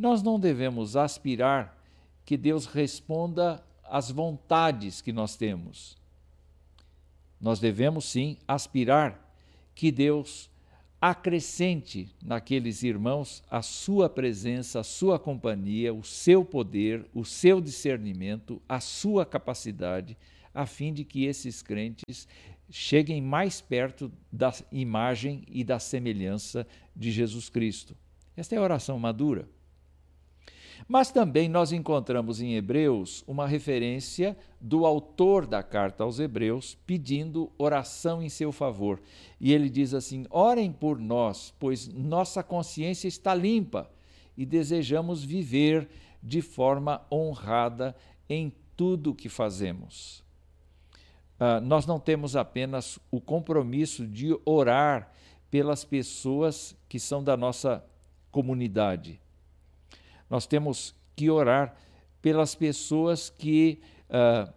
nós 0.00 0.22
não 0.22 0.40
devemos 0.40 0.96
aspirar 0.96 1.78
que 2.24 2.36
Deus 2.36 2.64
responda 2.64 3.62
às 3.84 4.10
vontades 4.10 5.02
que 5.02 5.12
nós 5.12 5.36
temos. 5.36 5.98
Nós 7.38 7.60
devemos 7.60 8.06
sim 8.06 8.38
aspirar 8.48 9.34
que 9.74 9.92
Deus 9.92 10.48
acrescente 10.98 12.08
naqueles 12.22 12.82
irmãos 12.82 13.42
a 13.50 13.60
sua 13.60 14.08
presença, 14.08 14.80
a 14.80 14.84
sua 14.84 15.18
companhia, 15.18 15.92
o 15.92 16.02
seu 16.02 16.46
poder, 16.46 17.06
o 17.14 17.24
seu 17.24 17.60
discernimento, 17.60 18.60
a 18.66 18.80
sua 18.80 19.26
capacidade, 19.26 20.16
a 20.54 20.64
fim 20.64 20.94
de 20.94 21.04
que 21.04 21.26
esses 21.26 21.62
crentes 21.62 22.26
cheguem 22.70 23.20
mais 23.20 23.60
perto 23.60 24.10
da 24.32 24.50
imagem 24.72 25.44
e 25.46 25.62
da 25.62 25.78
semelhança 25.78 26.66
de 26.96 27.10
Jesus 27.10 27.50
Cristo. 27.50 27.94
Esta 28.34 28.54
é 28.54 28.58
a 28.58 28.62
oração 28.62 28.98
madura. 28.98 29.46
Mas 30.88 31.10
também 31.10 31.48
nós 31.48 31.72
encontramos 31.72 32.40
em 32.40 32.54
Hebreus 32.54 33.24
uma 33.26 33.46
referência 33.46 34.36
do 34.60 34.84
autor 34.84 35.46
da 35.46 35.62
carta 35.62 36.04
aos 36.04 36.18
Hebreus 36.18 36.76
pedindo 36.86 37.50
oração 37.56 38.22
em 38.22 38.28
seu 38.28 38.50
favor. 38.50 39.00
E 39.40 39.52
ele 39.52 39.68
diz 39.68 39.94
assim: 39.94 40.26
Orem 40.30 40.72
por 40.72 40.98
nós, 40.98 41.54
pois 41.58 41.88
nossa 41.88 42.42
consciência 42.42 43.08
está 43.08 43.34
limpa 43.34 43.90
e 44.36 44.44
desejamos 44.44 45.22
viver 45.24 45.88
de 46.22 46.42
forma 46.42 47.02
honrada 47.10 47.94
em 48.28 48.52
tudo 48.76 49.10
o 49.10 49.14
que 49.14 49.28
fazemos. 49.28 50.24
Uh, 51.38 51.60
nós 51.62 51.86
não 51.86 51.98
temos 51.98 52.36
apenas 52.36 52.98
o 53.10 53.20
compromisso 53.20 54.06
de 54.06 54.38
orar 54.44 55.10
pelas 55.50 55.84
pessoas 55.84 56.76
que 56.88 57.00
são 57.00 57.24
da 57.24 57.36
nossa 57.36 57.84
comunidade, 58.30 59.20
nós 60.30 60.46
temos 60.46 60.94
que 61.16 61.28
orar 61.28 61.76
pelas 62.22 62.54
pessoas 62.54 63.28
que 63.28 63.82
uh, 64.08 64.50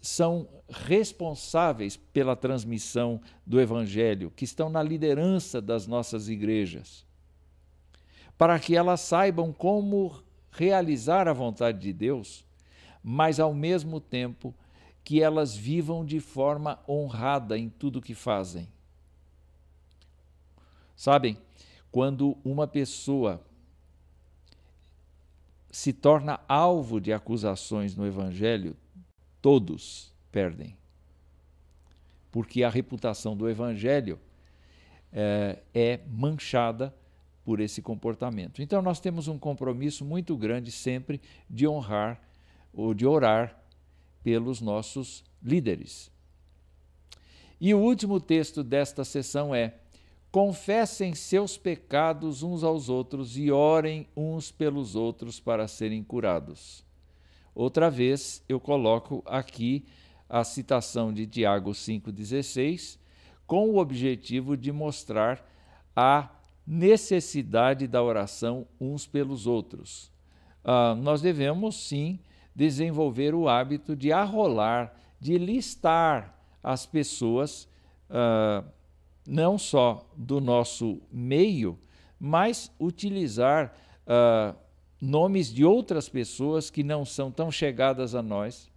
são 0.00 0.48
responsáveis 0.68 1.96
pela 1.96 2.34
transmissão 2.34 3.20
do 3.46 3.60
Evangelho, 3.60 4.30
que 4.34 4.44
estão 4.44 4.68
na 4.68 4.82
liderança 4.82 5.62
das 5.62 5.86
nossas 5.86 6.28
igrejas, 6.28 7.06
para 8.36 8.58
que 8.58 8.76
elas 8.76 9.00
saibam 9.00 9.52
como 9.52 10.22
realizar 10.50 11.28
a 11.28 11.32
vontade 11.32 11.78
de 11.78 11.92
Deus, 11.92 12.44
mas 13.02 13.38
ao 13.38 13.54
mesmo 13.54 14.00
tempo 14.00 14.54
que 15.04 15.22
elas 15.22 15.54
vivam 15.54 16.04
de 16.04 16.18
forma 16.18 16.80
honrada 16.88 17.58
em 17.58 17.68
tudo 17.68 18.00
que 18.00 18.14
fazem. 18.14 18.68
Sabem, 20.96 21.36
quando 21.90 22.36
uma 22.42 22.66
pessoa 22.66 23.44
se 25.74 25.92
torna 25.92 26.38
alvo 26.48 27.00
de 27.00 27.12
acusações 27.12 27.96
no 27.96 28.06
Evangelho, 28.06 28.76
todos 29.42 30.14
perdem. 30.30 30.76
Porque 32.30 32.62
a 32.62 32.70
reputação 32.70 33.36
do 33.36 33.50
Evangelho 33.50 34.20
é, 35.12 35.58
é 35.74 36.00
manchada 36.06 36.94
por 37.44 37.58
esse 37.58 37.82
comportamento. 37.82 38.62
Então, 38.62 38.80
nós 38.80 39.00
temos 39.00 39.26
um 39.26 39.36
compromisso 39.36 40.04
muito 40.04 40.36
grande 40.36 40.70
sempre 40.70 41.20
de 41.50 41.66
honrar 41.66 42.22
ou 42.72 42.94
de 42.94 43.04
orar 43.04 43.60
pelos 44.22 44.60
nossos 44.60 45.24
líderes. 45.42 46.08
E 47.60 47.74
o 47.74 47.80
último 47.80 48.20
texto 48.20 48.62
desta 48.62 49.04
sessão 49.04 49.52
é 49.52 49.74
confessem 50.34 51.14
seus 51.14 51.56
pecados 51.56 52.42
uns 52.42 52.64
aos 52.64 52.88
outros 52.88 53.38
e 53.38 53.52
orem 53.52 54.08
uns 54.16 54.50
pelos 54.50 54.96
outros 54.96 55.38
para 55.38 55.68
serem 55.68 56.02
curados. 56.02 56.84
Outra 57.54 57.88
vez, 57.88 58.42
eu 58.48 58.58
coloco 58.58 59.22
aqui 59.26 59.86
a 60.28 60.42
citação 60.42 61.12
de 61.12 61.24
Tiago 61.24 61.70
5,16, 61.70 62.98
com 63.46 63.70
o 63.70 63.78
objetivo 63.78 64.56
de 64.56 64.72
mostrar 64.72 65.48
a 65.94 66.28
necessidade 66.66 67.86
da 67.86 68.02
oração 68.02 68.66
uns 68.80 69.06
pelos 69.06 69.46
outros. 69.46 70.10
Uh, 70.64 70.96
nós 70.96 71.22
devemos, 71.22 71.76
sim, 71.76 72.18
desenvolver 72.52 73.36
o 73.36 73.48
hábito 73.48 73.94
de 73.94 74.10
arrolar, 74.10 74.96
de 75.20 75.38
listar 75.38 76.36
as 76.60 76.84
pessoas. 76.84 77.68
Uh, 78.10 78.68
não 79.26 79.58
só 79.58 80.06
do 80.16 80.40
nosso 80.40 81.00
meio, 81.10 81.78
mas 82.18 82.70
utilizar 82.78 83.74
uh, 84.06 84.56
nomes 85.00 85.52
de 85.52 85.64
outras 85.64 86.08
pessoas 86.08 86.70
que 86.70 86.82
não 86.82 87.04
são 87.04 87.30
tão 87.30 87.50
chegadas 87.50 88.14
a 88.14 88.22
nós, 88.22 88.70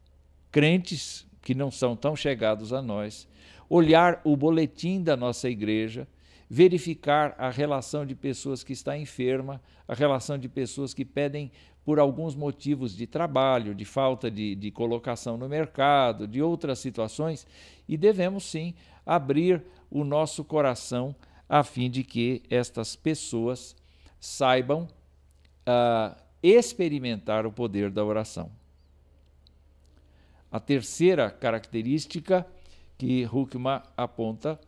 crentes 0.52 1.28
que 1.42 1.54
não 1.56 1.72
são 1.72 1.96
tão 1.96 2.16
chegados 2.16 2.74
a 2.74 2.82
nós, 2.82 3.28
olhar 3.70 4.22
o 4.24 4.36
boletim 4.36 5.02
da 5.02 5.16
nossa 5.16 5.50
igreja, 5.50 6.08
verificar 6.50 7.36
a 7.38 7.50
relação 7.50 8.06
de 8.06 8.16
pessoas 8.16 8.64
que 8.64 8.74
está 8.74 8.98
enferma, 8.98 9.62
a 9.88 9.94
relação 9.94 10.38
de 10.38 10.48
pessoas 10.48 10.94
que 10.94 11.04
pedem 11.04 11.52
por 11.84 12.00
alguns 12.00 12.36
motivos 12.36 12.96
de 12.96 13.08
trabalho, 13.08 13.74
de 13.74 13.86
falta 13.86 14.30
de, 14.30 14.56
de 14.56 14.72
colocação 14.72 15.38
no 15.38 15.48
mercado, 15.48 16.28
de 16.28 16.42
outras 16.42 16.80
situações, 16.80 17.48
e 17.88 17.96
devemos 17.96 18.44
sim 18.44 18.74
abrir 19.06 19.64
o 19.89 20.04
nosso 20.04 20.43
coração 20.43 21.15
a 21.50 21.63
fim 21.63 21.89
de 21.89 22.04
que 22.04 22.43
estas 22.50 22.95
pessoas 22.95 23.76
saibam 24.19 24.88
uh, 25.67 26.15
experimentar 26.43 27.45
o 27.45 27.52
poder 27.52 27.89
da 27.89 28.04
oração. 28.04 28.52
A 30.52 30.60
terceira 30.60 31.30
característica 31.30 32.45
que 32.97 33.26
Huckman 33.26 33.82
aponta 33.95 34.60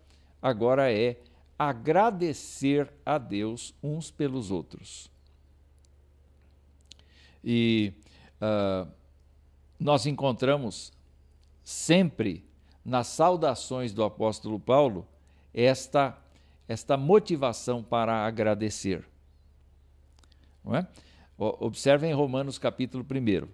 agora 0.41 0.91
é 0.91 1.17
agradecer 1.57 2.91
a 3.05 3.17
Deus 3.17 3.73
uns 3.83 4.11
pelos 4.11 4.51
outros. 4.51 5.09
E 7.43 7.93
uh, 8.41 8.89
nós 9.79 10.05
encontramos 10.05 10.91
sempre 11.63 12.48
nas 12.83 13.07
saudações 13.07 13.93
do 13.93 14.03
apóstolo 14.03 14.59
Paulo 14.59 15.07
esta, 15.53 16.17
esta 16.67 16.97
motivação 16.97 17.83
para 17.83 18.25
agradecer. 18.25 19.05
Não 20.63 20.75
é? 20.75 20.87
Observem 21.37 22.13
Romanos 22.13 22.57
capítulo 22.57 23.05
1. 23.05 23.47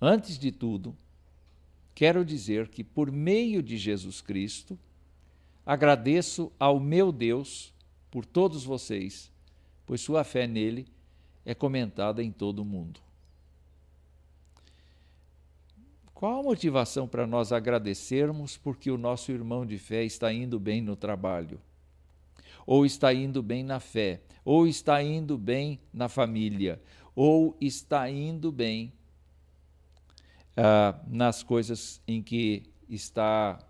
Antes 0.00 0.38
de 0.38 0.50
tudo, 0.50 0.94
quero 1.94 2.24
dizer 2.24 2.68
que 2.68 2.82
por 2.82 3.10
meio 3.10 3.62
de 3.62 3.76
Jesus 3.76 4.20
Cristo, 4.20 4.78
agradeço 5.64 6.52
ao 6.58 6.78
meu 6.78 7.10
Deus 7.10 7.72
por 8.10 8.24
todos 8.24 8.64
vocês, 8.64 9.32
pois 9.86 10.00
sua 10.00 10.24
fé 10.24 10.46
nele 10.46 10.86
é 11.44 11.54
comentada 11.54 12.22
em 12.22 12.30
todo 12.30 12.60
o 12.60 12.64
mundo. 12.64 13.05
Qual 16.16 16.40
a 16.40 16.42
motivação 16.42 17.06
para 17.06 17.26
nós 17.26 17.52
agradecermos 17.52 18.56
porque 18.56 18.90
o 18.90 18.96
nosso 18.96 19.30
irmão 19.30 19.66
de 19.66 19.76
fé 19.76 20.02
está 20.02 20.32
indo 20.32 20.58
bem 20.58 20.80
no 20.80 20.96
trabalho? 20.96 21.60
Ou 22.66 22.86
está 22.86 23.12
indo 23.12 23.42
bem 23.42 23.62
na 23.62 23.78
fé? 23.80 24.22
Ou 24.42 24.66
está 24.66 25.02
indo 25.02 25.36
bem 25.36 25.78
na 25.92 26.08
família? 26.08 26.80
Ou 27.14 27.54
está 27.60 28.08
indo 28.08 28.50
bem 28.50 28.94
ah, 30.56 30.98
nas 31.06 31.42
coisas 31.42 32.00
em 32.08 32.22
que 32.22 32.62
está 32.88 33.62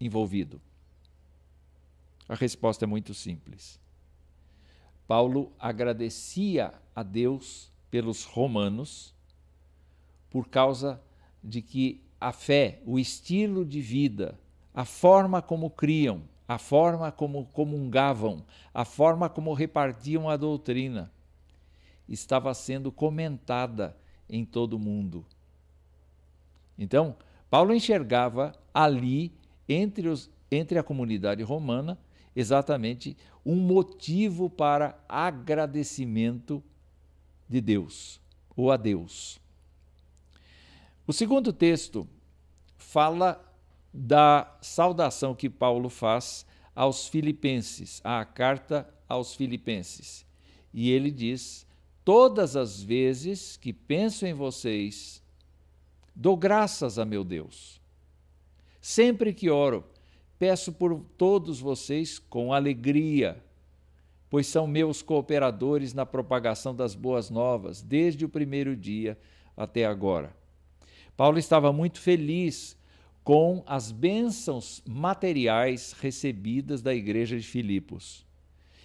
envolvido? 0.00 0.60
A 2.28 2.34
resposta 2.34 2.84
é 2.84 2.88
muito 2.88 3.14
simples. 3.14 3.78
Paulo 5.06 5.52
agradecia 5.56 6.74
a 6.96 7.04
Deus 7.04 7.70
pelos 7.92 8.24
romanos 8.24 9.14
por 10.28 10.48
causa 10.48 10.94
de 10.94 11.06
que 11.62 12.00
a 12.20 12.32
fé, 12.32 12.80
o 12.84 12.98
estilo 12.98 13.64
de 13.64 13.80
vida, 13.80 14.38
a 14.74 14.84
forma 14.84 15.40
como 15.40 15.70
criam, 15.70 16.22
a 16.48 16.58
forma 16.58 17.10
como 17.10 17.46
comungavam, 17.46 18.44
a 18.72 18.84
forma 18.84 19.28
como 19.28 19.52
repartiam 19.52 20.28
a 20.28 20.36
doutrina, 20.36 21.10
estava 22.08 22.52
sendo 22.54 22.92
comentada 22.92 23.96
em 24.28 24.44
todo 24.44 24.74
o 24.74 24.78
mundo. 24.78 25.24
Então, 26.78 27.16
Paulo 27.48 27.74
enxergava 27.74 28.52
ali, 28.72 29.32
entre, 29.68 30.08
os, 30.08 30.30
entre 30.50 30.78
a 30.78 30.82
comunidade 30.82 31.42
romana, 31.42 31.98
exatamente 32.34 33.16
um 33.44 33.56
motivo 33.56 34.50
para 34.50 34.98
agradecimento 35.08 36.62
de 37.48 37.60
Deus, 37.60 38.20
ou 38.56 38.70
a 38.70 38.76
Deus. 38.76 39.40
O 41.06 41.12
segundo 41.12 41.52
texto 41.52 42.08
fala 42.76 43.40
da 43.94 44.56
saudação 44.60 45.34
que 45.34 45.48
Paulo 45.48 45.88
faz 45.88 46.44
aos 46.74 47.08
filipenses, 47.08 48.00
à 48.02 48.24
carta 48.24 48.88
aos 49.08 49.34
filipenses. 49.34 50.26
E 50.74 50.90
ele 50.90 51.10
diz: 51.10 51.66
Todas 52.04 52.56
as 52.56 52.82
vezes 52.82 53.56
que 53.56 53.72
penso 53.72 54.26
em 54.26 54.34
vocês, 54.34 55.22
dou 56.14 56.36
graças 56.36 56.98
a 56.98 57.04
meu 57.04 57.24
Deus. 57.24 57.80
Sempre 58.80 59.32
que 59.32 59.48
oro, 59.48 59.84
peço 60.38 60.72
por 60.72 61.00
todos 61.16 61.60
vocês 61.60 62.18
com 62.18 62.52
alegria, 62.52 63.42
pois 64.28 64.46
são 64.48 64.66
meus 64.66 65.02
cooperadores 65.02 65.94
na 65.94 66.04
propagação 66.04 66.74
das 66.74 66.94
boas 66.94 67.30
novas, 67.30 67.80
desde 67.80 68.24
o 68.24 68.28
primeiro 68.28 68.76
dia 68.76 69.16
até 69.56 69.86
agora. 69.86 70.35
Paulo 71.16 71.38
estava 71.38 71.72
muito 71.72 71.98
feliz 72.00 72.76
com 73.24 73.64
as 73.66 73.90
bênçãos 73.90 74.82
materiais 74.86 75.92
recebidas 75.92 76.82
da 76.82 76.94
igreja 76.94 77.36
de 77.36 77.46
Filipos. 77.46 78.24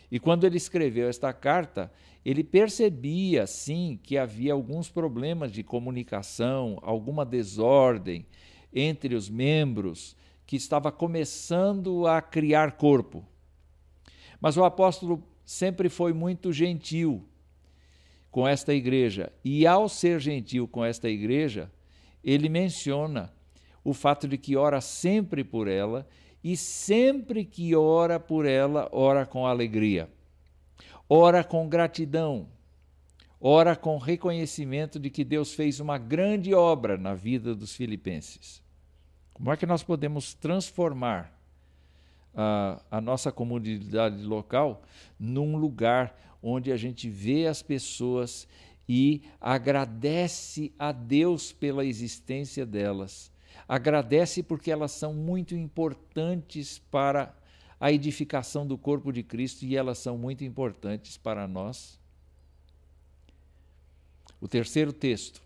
E 0.10 0.20
quando 0.20 0.46
ele 0.46 0.58
escreveu 0.58 1.08
esta 1.08 1.32
carta, 1.32 1.92
ele 2.26 2.44
percebia, 2.44 3.46
sim, 3.48 4.00
que 4.02 4.18
havia 4.18 4.54
alguns 4.54 4.90
problemas 4.90 5.52
de 5.52 5.64
comunicação, 5.64 6.80
alguma 6.82 7.26
desordem 7.26 8.26
entre 8.74 9.16
os 9.16 9.30
membros, 9.30 10.16
que 10.46 10.56
estava 10.56 10.92
começando 10.92 12.08
a 12.08 12.22
criar 12.22 12.74
corpo. 12.74 13.26
Mas 14.40 14.58
o 14.58 14.64
apóstolo 14.64 15.24
sempre 15.46 15.88
foi 15.88 16.14
muito 16.14 16.52
gentil 16.52 17.26
com 18.30 18.48
esta 18.48 18.74
igreja, 18.74 19.32
e 19.44 19.68
ao 19.68 19.90
ser 19.90 20.20
gentil 20.20 20.68
com 20.68 20.84
esta 20.84 21.10
igreja, 21.10 21.72
ele 22.24 22.50
menciona 22.50 23.32
o 23.84 23.94
fato 23.94 24.28
de 24.28 24.38
que 24.38 24.56
ora 24.56 24.80
sempre 24.80 25.44
por 25.44 25.68
ela 25.68 26.08
e 26.44 26.56
sempre 26.58 27.46
que 27.46 27.76
ora 27.76 28.20
por 28.20 28.46
ela, 28.46 28.90
ora 28.92 29.26
com 29.26 29.46
alegria, 29.46 30.10
ora 31.08 31.44
com 31.44 31.68
gratidão, 31.68 32.48
ora 33.40 33.76
com 33.76 33.98
reconhecimento 33.98 35.00
de 35.00 35.10
que 35.10 35.24
Deus 35.24 35.54
fez 35.54 35.80
uma 35.80 35.98
grande 35.98 36.54
obra 36.54 36.98
na 36.98 37.14
vida 37.14 37.56
dos 37.56 37.76
filipenses. 37.76 38.62
Como 39.34 39.52
é 39.52 39.58
que 39.58 39.66
nós 39.66 39.84
podemos 39.84 40.34
transformar 40.34 41.36
a, 42.36 42.82
a 42.90 43.02
nossa 43.02 43.32
comunidade 43.32 44.24
local 44.24 44.84
num 45.20 45.58
lugar 45.58 46.16
onde 46.42 46.72
a 46.72 46.78
gente 46.78 47.10
vê 47.10 47.46
as 47.48 47.62
pessoas 47.62 48.48
e 48.94 49.22
agradece 49.40 50.74
a 50.78 50.92
Deus 50.92 51.54
pela 51.54 51.86
existência 51.86 52.66
delas. 52.66 53.32
Agradece 53.66 54.44
porque 54.44 54.70
elas 54.70 54.92
são 54.92 55.14
muito 55.14 55.56
importantes 55.56 56.78
para 56.92 57.34
a 57.80 57.90
edificação 57.90 58.68
do 58.68 58.78
corpo 58.78 59.14
de 59.14 59.24
Cristo 59.24 59.64
e 59.64 59.78
elas 59.78 59.98
são 59.98 60.18
muito 60.18 60.44
importantes 60.44 61.16
para 61.16 61.48
nós. 61.48 61.98
O 64.42 64.48
terceiro 64.50 64.92
texto. 64.92 65.42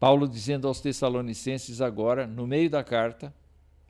Paulo 0.00 0.26
dizendo 0.26 0.66
aos 0.66 0.80
Tessalonicenses 0.80 1.80
agora, 1.80 2.26
no 2.26 2.44
meio 2.44 2.68
da 2.68 2.82
carta, 2.82 3.32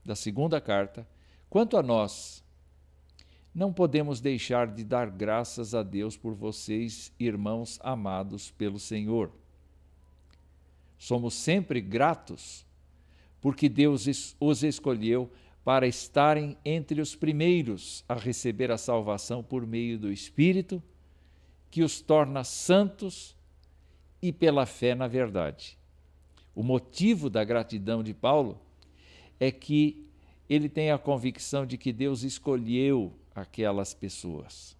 da 0.05 0.15
segunda 0.15 0.61
carta, 0.61 1.09
quanto 1.49 1.79
a 1.79 1.83
nós, 1.83 2.42
não 3.55 3.73
podemos 3.73 4.21
deixar 4.21 4.67
de 4.67 4.83
dar 4.83 5.11
graças 5.11 5.75
a 5.75 5.83
Deus 5.83 6.17
por 6.17 6.35
vocês, 6.35 7.13
irmãos 7.19 7.79
amados 7.83 8.51
pelo 8.51 8.79
Senhor. 8.79 9.31
Somos 10.97 11.35
sempre 11.35 11.81
gratos 11.81 12.65
porque 13.41 13.69
Deus 13.69 14.35
os 14.41 14.63
escolheu 14.63 15.31
para 15.65 15.87
estarem 15.87 16.57
entre 16.65 17.01
os 17.01 17.15
primeiros 17.15 18.05
a 18.09 18.15
receber 18.15 18.71
a 18.71 18.79
salvação 18.79 19.43
por 19.43 19.67
meio 19.67 19.99
do 19.99 20.11
Espírito, 20.11 20.83
que 21.71 21.83
os 21.83 22.01
torna 22.01 22.45
santos 22.45 23.37
e 24.21 24.33
pela 24.33 24.65
fé 24.65 24.95
na 24.95 25.09
verdade. 25.09 25.77
O 26.55 26.63
motivo 26.63 27.29
da 27.29 27.45
gratidão 27.45 28.03
de 28.03 28.15
Paulo 28.15 28.61
é 29.41 29.51
que 29.51 30.07
ele 30.49 30.69
tem 30.69 30.91
a 30.91 30.99
convicção 30.99 31.67
de 31.67 31.77
que 31.77 31.93
Deus 31.93 32.23
escolheu 32.23 33.13
aquelas 33.35 33.95
pessoas. 33.95 34.77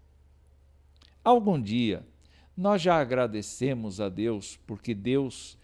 Algum 1.25 1.61
dia, 1.61 2.05
nós 2.57 2.83
já 2.83 3.01
agradecemos 3.01 4.01
a 4.01 4.09
Deus 4.09 4.59
porque 4.67 4.95
Deus 4.95 5.57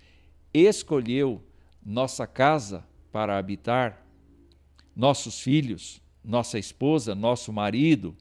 escolheu 0.52 1.42
nossa 1.84 2.26
casa 2.26 2.84
para 3.12 3.38
habitar, 3.38 4.04
nossos 4.94 5.40
filhos, 5.40 6.00
nossa 6.24 6.58
esposa, 6.58 7.14
nosso 7.14 7.52
marido, 7.52 8.16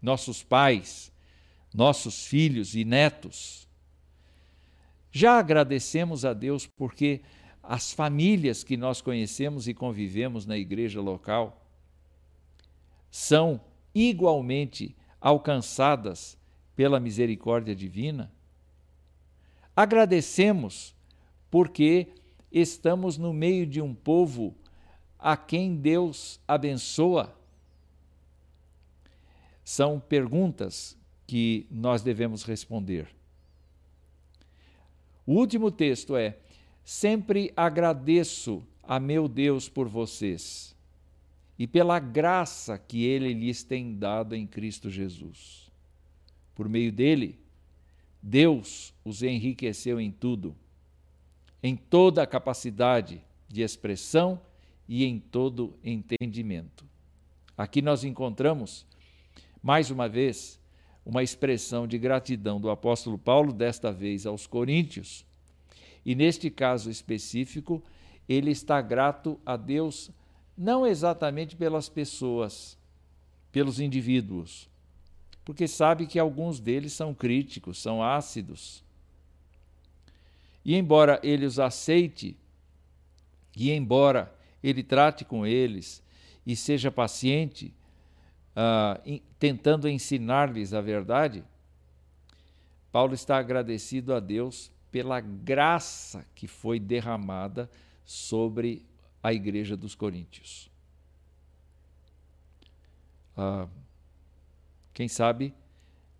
nossos 0.00 0.42
pais, 0.42 1.12
nossos 1.74 2.26
filhos 2.26 2.74
e 2.74 2.84
netos. 2.84 3.68
Já 5.10 5.38
agradecemos 5.38 6.24
a 6.24 6.32
Deus 6.32 6.66
porque 6.66 7.22
as 7.62 7.92
famílias 7.92 8.64
que 8.64 8.76
nós 8.76 9.00
conhecemos 9.00 9.68
e 9.68 9.74
convivemos 9.74 10.46
na 10.46 10.56
igreja 10.56 11.00
local 11.00 11.66
são 13.10 13.60
igualmente 14.06 14.94
alcançadas 15.20 16.38
pela 16.76 17.00
misericórdia 17.00 17.74
divina? 17.74 18.32
Agradecemos 19.74 20.94
porque 21.50 22.08
estamos 22.52 23.18
no 23.18 23.32
meio 23.32 23.66
de 23.66 23.80
um 23.80 23.94
povo 23.94 24.54
a 25.18 25.36
quem 25.36 25.74
Deus 25.74 26.40
abençoa? 26.46 27.36
São 29.64 29.98
perguntas 29.98 30.96
que 31.26 31.66
nós 31.70 32.02
devemos 32.02 32.44
responder. 32.44 33.08
O 35.26 35.34
último 35.34 35.70
texto 35.70 36.16
é: 36.16 36.38
Sempre 36.84 37.52
agradeço 37.56 38.64
a 38.82 38.98
meu 38.98 39.28
Deus 39.28 39.68
por 39.68 39.88
vocês 39.88 40.77
e 41.58 41.66
pela 41.66 41.98
graça 41.98 42.78
que 42.78 43.04
ele 43.04 43.34
lhes 43.34 43.64
tem 43.64 43.94
dado 43.94 44.34
em 44.34 44.46
Cristo 44.46 44.88
Jesus. 44.88 45.70
Por 46.54 46.68
meio 46.68 46.92
dele, 46.92 47.38
Deus 48.22 48.94
os 49.04 49.22
enriqueceu 49.22 50.00
em 50.00 50.10
tudo, 50.10 50.54
em 51.62 51.74
toda 51.74 52.22
a 52.22 52.26
capacidade 52.26 53.20
de 53.48 53.62
expressão 53.62 54.40
e 54.88 55.04
em 55.04 55.18
todo 55.18 55.74
entendimento. 55.82 56.86
Aqui 57.56 57.82
nós 57.82 58.04
encontramos, 58.04 58.86
mais 59.60 59.90
uma 59.90 60.08
vez, 60.08 60.60
uma 61.04 61.22
expressão 61.22 61.88
de 61.88 61.98
gratidão 61.98 62.60
do 62.60 62.70
apóstolo 62.70 63.18
Paulo, 63.18 63.52
desta 63.52 63.90
vez 63.90 64.26
aos 64.26 64.46
Coríntios. 64.46 65.26
E 66.04 66.14
neste 66.14 66.50
caso 66.50 66.90
específico, 66.90 67.82
ele 68.28 68.50
está 68.50 68.80
grato 68.80 69.40
a 69.44 69.56
Deus 69.56 70.10
não 70.58 70.84
exatamente 70.84 71.54
pelas 71.54 71.88
pessoas, 71.88 72.76
pelos 73.52 73.78
indivíduos, 73.78 74.68
porque 75.44 75.68
sabe 75.68 76.04
que 76.04 76.18
alguns 76.18 76.58
deles 76.58 76.92
são 76.92 77.14
críticos, 77.14 77.80
são 77.80 78.02
ácidos. 78.02 78.82
E 80.64 80.74
embora 80.74 81.20
ele 81.22 81.46
os 81.46 81.60
aceite, 81.60 82.36
e 83.56 83.70
embora 83.70 84.34
ele 84.62 84.82
trate 84.82 85.24
com 85.24 85.46
eles 85.46 86.02
e 86.44 86.56
seja 86.56 86.90
paciente, 86.90 87.72
uh, 88.56 89.20
tentando 89.38 89.88
ensinar-lhes 89.88 90.74
a 90.74 90.80
verdade, 90.80 91.44
Paulo 92.90 93.14
está 93.14 93.38
agradecido 93.38 94.12
a 94.12 94.18
Deus 94.18 94.72
pela 94.90 95.20
graça 95.20 96.26
que 96.34 96.48
foi 96.48 96.80
derramada 96.80 97.70
sobre 98.04 98.84
a 99.22 99.32
igreja 99.32 99.76
dos 99.76 99.94
Coríntios. 99.94 100.70
Ah, 103.36 103.68
quem 104.92 105.08
sabe 105.08 105.54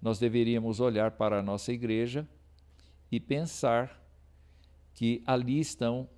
nós 0.00 0.18
deveríamos 0.18 0.78
olhar 0.80 1.12
para 1.12 1.40
a 1.40 1.42
nossa 1.42 1.72
igreja 1.72 2.26
e 3.10 3.18
pensar 3.18 4.00
que 4.94 5.22
ali 5.26 5.58
estão 5.58 6.08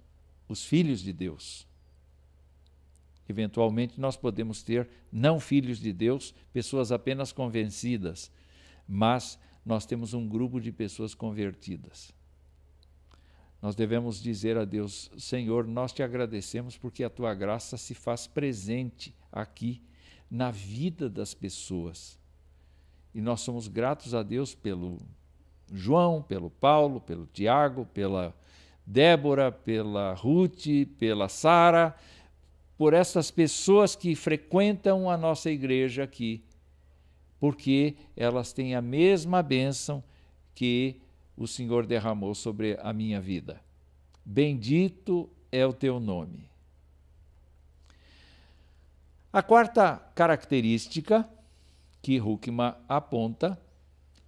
os 0.49 0.65
filhos 0.65 1.01
de 1.01 1.13
Deus. 1.13 1.67
Eventualmente, 3.29 4.01
nós 4.01 4.17
podemos 4.17 4.63
ter 4.63 4.89
não 5.11 5.39
filhos 5.39 5.79
de 5.79 5.93
Deus, 5.93 6.35
pessoas 6.53 6.91
apenas 6.91 7.33
convencidas, 7.33 8.31
mas 8.87 9.39
nós 9.65 9.87
temos 9.87 10.15
um 10.15 10.29
grupo 10.29 10.61
de 10.61 10.73
pessoas 10.73 11.15
convertidas. 11.15 12.13
Nós 13.61 13.75
devemos 13.75 14.23
dizer 14.23 14.57
a 14.57 14.65
Deus: 14.65 15.11
Senhor, 15.19 15.67
nós 15.67 15.93
te 15.93 16.03
agradecemos 16.03 16.77
porque 16.77 17.05
a 17.05 17.11
tua 17.11 17.35
graça 17.35 17.77
se 17.77 17.95
faz 17.95 18.27
presente 18.27 19.15
aqui 19.31 19.83
na 20.31 20.51
vida 20.51 21.09
das 21.11 21.35
pessoas. 21.35 22.19
E 23.15 23.21
nós 23.21 23.41
somos 23.41 23.69
gratos 23.69 24.15
a 24.15 24.23
Deus 24.23 24.55
pelo 24.55 24.99
João, 25.73 26.23
pelo 26.23 26.51
Paulo, 26.51 27.01
pelo 27.01 27.27
Tiago, 27.27 27.87
pela 27.87 28.35
Débora, 28.87 29.53
pela 29.53 30.15
Ruth, 30.15 30.67
pela 30.99 31.29
Sara, 31.29 31.95
por 32.79 32.95
essas 32.95 33.31
pessoas 33.31 33.95
que 33.95 34.15
frequentam 34.15 35.11
a 35.11 35.17
nossa 35.17 35.51
igreja 35.51 36.05
aqui, 36.05 36.43
porque 37.39 37.97
elas 38.17 38.53
têm 38.53 38.75
a 38.75 38.81
mesma 38.81 39.43
bênção 39.43 40.03
que 40.55 41.01
o 41.41 41.47
Senhor 41.47 41.87
derramou 41.87 42.35
sobre 42.35 42.79
a 42.83 42.93
minha 42.93 43.19
vida. 43.19 43.63
Bendito 44.23 45.27
é 45.51 45.65
o 45.65 45.73
teu 45.73 45.99
nome. 45.99 46.51
A 49.33 49.43
quarta 49.43 49.97
característica 50.15 51.27
que 52.03 52.21
Huckman 52.21 52.75
aponta 52.87 53.59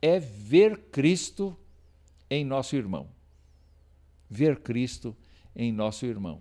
é 0.01 0.19
ver 0.19 0.85
Cristo 0.91 1.55
em 2.31 2.47
nosso 2.47 2.77
irmão. 2.77 3.07
Ver 4.31 4.61
Cristo 4.61 5.15
em 5.55 5.71
nosso 5.71 6.07
irmão. 6.07 6.41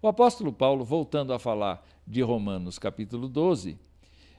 O 0.00 0.08
apóstolo 0.08 0.54
Paulo, 0.54 0.86
voltando 0.86 1.34
a 1.34 1.38
falar 1.38 1.86
de 2.06 2.22
Romanos 2.22 2.78
capítulo 2.78 3.28
12, 3.28 3.72
uh, 3.72 3.78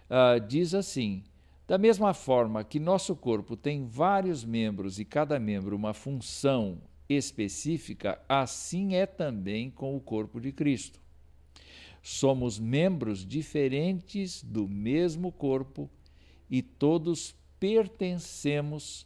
ah, 0.09 0.39
diz 0.39 0.73
assim: 0.73 1.23
Da 1.67 1.77
mesma 1.77 2.13
forma 2.13 2.63
que 2.63 2.79
nosso 2.79 3.13
corpo 3.13 3.57
tem 3.57 3.85
vários 3.85 4.45
membros 4.45 4.99
e 4.99 5.05
cada 5.05 5.37
membro 5.37 5.75
uma 5.75 5.93
função 5.93 6.81
específica, 7.09 8.21
assim 8.27 8.95
é 8.95 9.05
também 9.05 9.69
com 9.69 9.93
o 9.93 9.99
corpo 9.99 10.39
de 10.39 10.53
Cristo. 10.53 10.97
Somos 12.01 12.57
membros 12.57 13.25
diferentes 13.25 14.41
do 14.41 14.65
mesmo 14.65 15.29
corpo 15.29 15.89
e 16.49 16.61
todos 16.61 17.35
pertencemos 17.59 19.05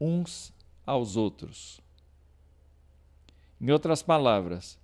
uns 0.00 0.52
aos 0.84 1.16
outros. 1.16 1.80
Em 3.60 3.70
outras 3.70 4.02
palavras, 4.02 4.76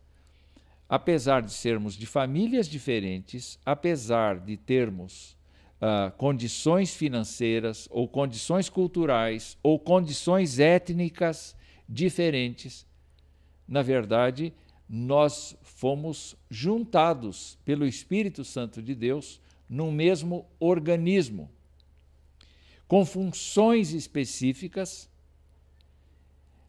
apesar 0.89 1.43
de 1.43 1.53
sermos 1.53 1.95
de 1.95 2.07
famílias 2.07 2.69
diferentes, 2.69 3.59
apesar 3.67 4.39
de 4.39 4.57
termos 4.57 5.37
uh, 5.81 6.11
condições 6.17 6.95
financeiras, 6.95 7.89
ou 7.91 8.07
condições 8.07 8.69
culturais, 8.69 9.57
ou 9.63 9.79
condições 9.79 10.59
étnicas 10.59 11.57
diferentes, 11.89 12.87
na 13.67 13.83
verdade, 13.83 14.53
nós 14.89 15.57
fomos 15.63 16.37
juntados 16.51 17.57
pelo 17.65 17.87
Espírito 17.87 18.45
Santo 18.45 18.83
de 18.83 18.95
Deus 18.95 19.41
num 19.69 19.93
mesmo 19.93 20.45
organismo, 20.59 21.49
com 22.89 23.07
funções 23.07 23.93
específicas, 23.93 25.09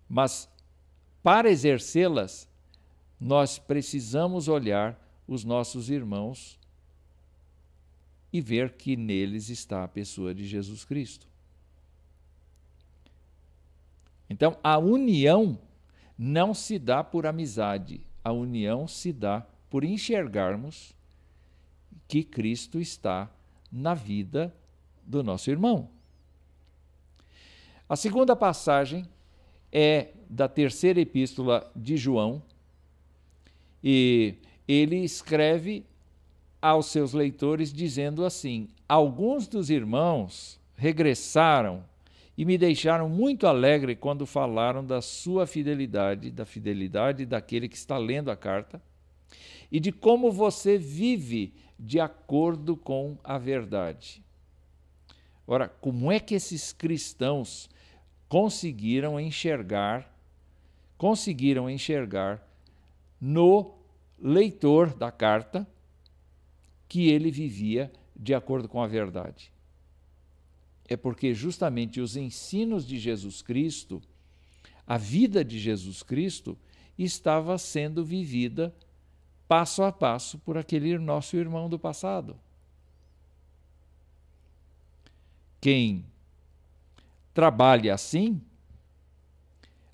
mas 0.08 0.47
para 1.24 1.50
exercê-las, 1.50 2.47
nós 3.19 3.58
precisamos 3.58 4.47
olhar 4.47 5.00
os 5.28 5.43
nossos 5.43 5.89
irmãos 5.89 6.60
e 8.32 8.39
ver 8.39 8.74
que 8.74 8.96
neles 8.96 9.50
está 9.50 9.84
a 9.84 9.88
pessoa 9.88 10.34
de 10.34 10.46
Jesus 10.46 10.86
Cristo. 10.86 11.28
Então, 14.30 14.58
a 14.63 14.78
união 14.78 15.60
não 16.17 16.54
se 16.54 16.80
dá 16.80 17.04
por 17.04 17.26
amizade, 17.26 18.02
a 18.24 18.32
união 18.32 18.88
se 18.88 19.12
dá 19.12 19.46
por 19.70 19.84
enxergarmos 19.84 20.94
que 22.08 22.24
Cristo 22.24 22.80
está 22.80 23.30
na 23.72 23.94
vida 23.94 24.54
do 25.06 25.24
nosso 25.24 25.50
irmão. 25.50 25.89
A 27.88 27.96
segunda 27.96 28.36
passagem 28.36 29.06
é 29.72 30.12
da 30.30 30.48
terceira 30.48 31.02
epístola 31.02 31.70
de 31.76 31.98
João, 31.98 32.41
e 33.84 34.36
ele 34.67 34.98
escreve 34.98 35.86
aos 36.62 36.88
seus 36.88 37.13
leitores 37.13 37.74
dizendo 37.74 38.24
assim: 38.24 38.69
Alguns 38.88 39.47
dos 39.47 39.69
irmãos 39.69 40.60
regressaram 40.76 41.84
e 42.38 42.45
me 42.45 42.58
deixaram 42.58 43.10
muito 43.10 43.47
alegre 43.47 43.95
quando 43.95 44.26
falaram 44.26 44.86
da 44.86 45.02
sua 45.02 45.45
fidelidade, 45.47 46.32
da 46.32 46.45
fidelidade 46.45 47.26
daquele 47.26 47.67
que 47.67 47.76
está 47.76 47.97
lendo 47.97 48.32
a 48.32 48.36
carta, 48.36 48.82
e 49.71 49.80
de 49.80 49.91
como 49.91 50.32
você 50.32 50.78
vive 50.78 51.54
de 51.78 52.00
acordo 52.00 52.78
com 52.78 53.17
a 53.24 53.38
verdade. 53.38 54.24
Ora, 55.47 55.67
como 55.67 56.12
é 56.12 56.19
que 56.19 56.36
esses 56.36 56.71
cristãos 56.71 57.69
conseguiram 58.30 59.19
enxergar, 59.19 60.15
conseguiram 60.97 61.69
enxergar 61.69 62.41
no 63.19 63.74
leitor 64.19 64.93
da 64.93 65.12
carta 65.12 65.67
que 66.91 67.10
ele 67.10 67.32
vivia 67.32 67.91
de 68.15 68.34
acordo 68.34 68.67
com 68.67 68.84
a 68.84 68.88
verdade? 68.88 69.51
é 70.93 70.97
porque 70.97 71.34
justamente 71.34 72.01
os 72.01 72.17
ensinos 72.17 72.86
de 72.86 72.99
Jesus 72.99 73.41
Cristo, 73.41 74.01
a 74.86 74.97
vida 74.97 75.41
de 75.41 75.58
Jesus 75.58 76.04
Cristo, 76.04 76.58
estava 76.97 77.58
sendo 77.58 78.04
vivida 78.04 78.75
passo 79.47 79.84
a 79.84 79.91
passo 79.93 80.38
por 80.39 80.58
aquele 80.58 80.97
nosso 80.97 81.38
irmão 81.38 81.69
do 81.69 81.80
passado. 81.80 82.38
Quem 85.62 86.06
trabalha 87.34 87.93
assim, 87.93 88.41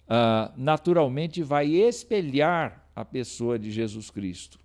uh, 0.07 0.51
naturalmente 0.57 1.43
vai 1.43 1.67
espelhar 1.67 2.89
a 2.95 3.05
pessoa 3.05 3.59
de 3.59 3.69
Jesus 3.69 4.09
Cristo. 4.09 4.59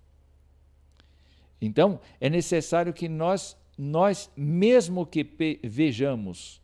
Então, 1.65 1.99
é 2.19 2.29
necessário 2.29 2.93
que 2.93 3.07
nós 3.07 3.57
nós, 3.77 4.31
mesmo 4.37 5.05
que 5.05 5.27
vejamos 5.63 6.61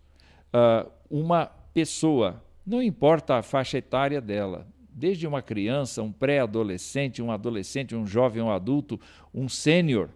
uh, 0.54 0.90
uma 1.10 1.48
pessoa, 1.74 2.44
não 2.66 2.82
importa 2.82 3.38
a 3.38 3.42
faixa 3.42 3.78
etária 3.78 4.22
dela, 4.22 4.68
desde 4.92 5.26
uma 5.26 5.42
criança, 5.42 6.04
um 6.04 6.12
pré-adolescente, 6.12 7.22
um 7.22 7.32
adolescente, 7.32 7.96
um 7.96 8.06
jovem, 8.06 8.42
um 8.44 8.52
adulto, 8.52 9.00
um 9.34 9.50
sênior, 9.50 10.10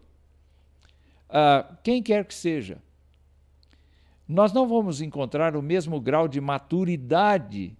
uh, 1.30 1.76
quem 1.84 2.04
quer 2.04 2.26
que 2.26 2.34
seja, 2.34 2.78
nós 4.28 4.54
não 4.54 4.68
vamos 4.68 5.02
encontrar 5.02 5.56
o 5.56 5.62
mesmo 5.62 6.00
grau 6.00 6.28
de 6.28 6.40
maturidade 6.40 7.76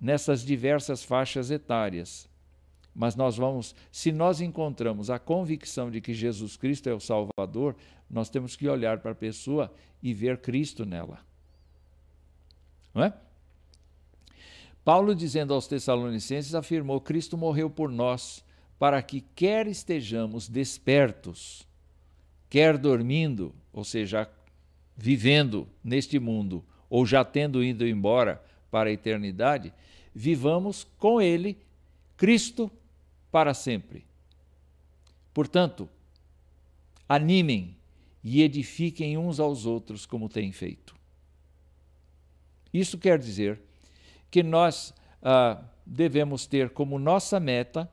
nessas 0.00 0.44
diversas 0.44 1.02
faixas 1.04 1.50
etárias. 1.50 2.28
Mas 2.96 3.14
nós 3.14 3.36
vamos, 3.36 3.74
se 3.92 4.10
nós 4.10 4.40
encontramos 4.40 5.10
a 5.10 5.18
convicção 5.18 5.90
de 5.90 6.00
que 6.00 6.14
Jesus 6.14 6.56
Cristo 6.56 6.88
é 6.88 6.94
o 6.94 6.98
Salvador, 7.00 7.76
nós 8.08 8.30
temos 8.30 8.56
que 8.56 8.66
olhar 8.66 9.00
para 9.00 9.10
a 9.10 9.14
pessoa 9.14 9.70
e 10.02 10.14
ver 10.14 10.38
Cristo 10.38 10.86
nela. 10.86 11.20
Não 12.94 13.04
é? 13.04 13.12
Paulo, 14.82 15.14
dizendo 15.14 15.52
aos 15.52 15.66
Tessalonicenses, 15.66 16.54
afirmou: 16.54 16.98
Cristo 16.98 17.36
morreu 17.36 17.68
por 17.68 17.90
nós, 17.90 18.42
para 18.78 19.02
que, 19.02 19.20
quer 19.20 19.66
estejamos 19.66 20.48
despertos, 20.48 21.68
quer 22.48 22.78
dormindo, 22.78 23.54
ou 23.74 23.84
seja, 23.84 24.26
vivendo 24.96 25.68
neste 25.84 26.18
mundo, 26.18 26.64
ou 26.88 27.04
já 27.04 27.22
tendo 27.22 27.62
ido 27.62 27.86
embora 27.86 28.42
para 28.70 28.88
a 28.88 28.92
eternidade, 28.92 29.70
vivamos 30.14 30.84
com 30.98 31.20
Ele, 31.20 31.58
Cristo 32.16 32.70
para 33.36 33.52
sempre. 33.52 34.06
Portanto, 35.34 35.86
animem 37.06 37.76
e 38.24 38.40
edifiquem 38.40 39.18
uns 39.18 39.38
aos 39.38 39.66
outros 39.66 40.06
como 40.06 40.26
têm 40.26 40.52
feito. 40.52 40.96
Isso 42.72 42.96
quer 42.96 43.18
dizer 43.18 43.60
que 44.30 44.42
nós 44.42 44.94
ah, 45.22 45.62
devemos 45.84 46.46
ter 46.46 46.70
como 46.70 46.98
nossa 46.98 47.38
meta 47.38 47.92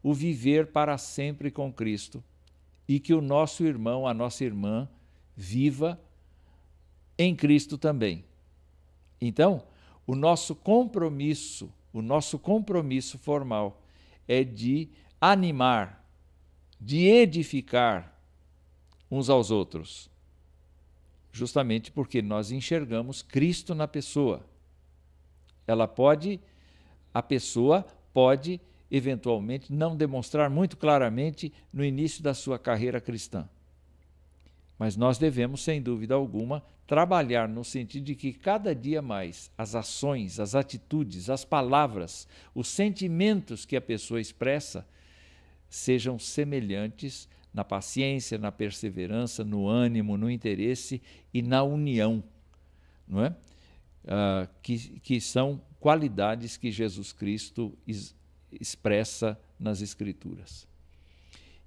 o 0.00 0.14
viver 0.14 0.68
para 0.68 0.96
sempre 0.96 1.50
com 1.50 1.72
Cristo 1.72 2.22
e 2.86 3.00
que 3.00 3.14
o 3.14 3.20
nosso 3.20 3.64
irmão, 3.64 4.06
a 4.06 4.14
nossa 4.14 4.44
irmã, 4.44 4.88
viva 5.34 6.00
em 7.18 7.34
Cristo 7.34 7.76
também. 7.76 8.24
Então, 9.20 9.64
o 10.06 10.14
nosso 10.14 10.54
compromisso, 10.54 11.68
o 11.92 12.00
nosso 12.00 12.38
compromisso 12.38 13.18
formal 13.18 13.80
é 14.26 14.42
de 14.44 14.88
animar, 15.20 16.04
de 16.80 17.06
edificar 17.06 18.18
uns 19.10 19.28
aos 19.28 19.50
outros? 19.50 20.10
Justamente 21.32 21.90
porque 21.90 22.22
nós 22.22 22.50
enxergamos 22.50 23.22
Cristo 23.22 23.74
na 23.74 23.88
pessoa. 23.88 24.44
Ela 25.66 25.88
pode, 25.88 26.40
a 27.12 27.22
pessoa 27.22 27.84
pode 28.12 28.60
eventualmente 28.90 29.72
não 29.72 29.96
demonstrar 29.96 30.48
muito 30.48 30.76
claramente 30.76 31.52
no 31.72 31.84
início 31.84 32.22
da 32.22 32.34
sua 32.34 32.58
carreira 32.58 33.00
cristã. 33.00 33.48
Mas 34.78 34.96
nós 34.96 35.18
devemos, 35.18 35.62
sem 35.62 35.80
dúvida 35.80 36.14
alguma, 36.14 36.62
trabalhar 36.86 37.48
no 37.48 37.64
sentido 37.64 38.04
de 38.04 38.14
que 38.14 38.32
cada 38.32 38.74
dia 38.74 39.00
mais 39.00 39.50
as 39.56 39.74
ações, 39.74 40.38
as 40.38 40.54
atitudes, 40.54 41.30
as 41.30 41.44
palavras, 41.44 42.28
os 42.54 42.68
sentimentos 42.68 43.64
que 43.64 43.76
a 43.76 43.80
pessoa 43.80 44.20
expressa 44.20 44.86
sejam 45.68 46.18
semelhantes 46.18 47.28
na 47.52 47.64
paciência, 47.64 48.36
na 48.36 48.50
perseverança, 48.50 49.44
no 49.44 49.68
ânimo, 49.68 50.16
no 50.16 50.30
interesse 50.30 51.00
e 51.32 51.40
na 51.40 51.62
união, 51.62 52.22
não 53.06 53.24
é? 53.24 53.36
Uh, 54.04 54.48
que, 54.60 55.00
que 55.00 55.20
são 55.20 55.62
qualidades 55.80 56.56
que 56.56 56.70
Jesus 56.70 57.12
Cristo 57.12 57.76
expressa 58.52 59.40
nas 59.58 59.80
Escrituras. 59.80 60.66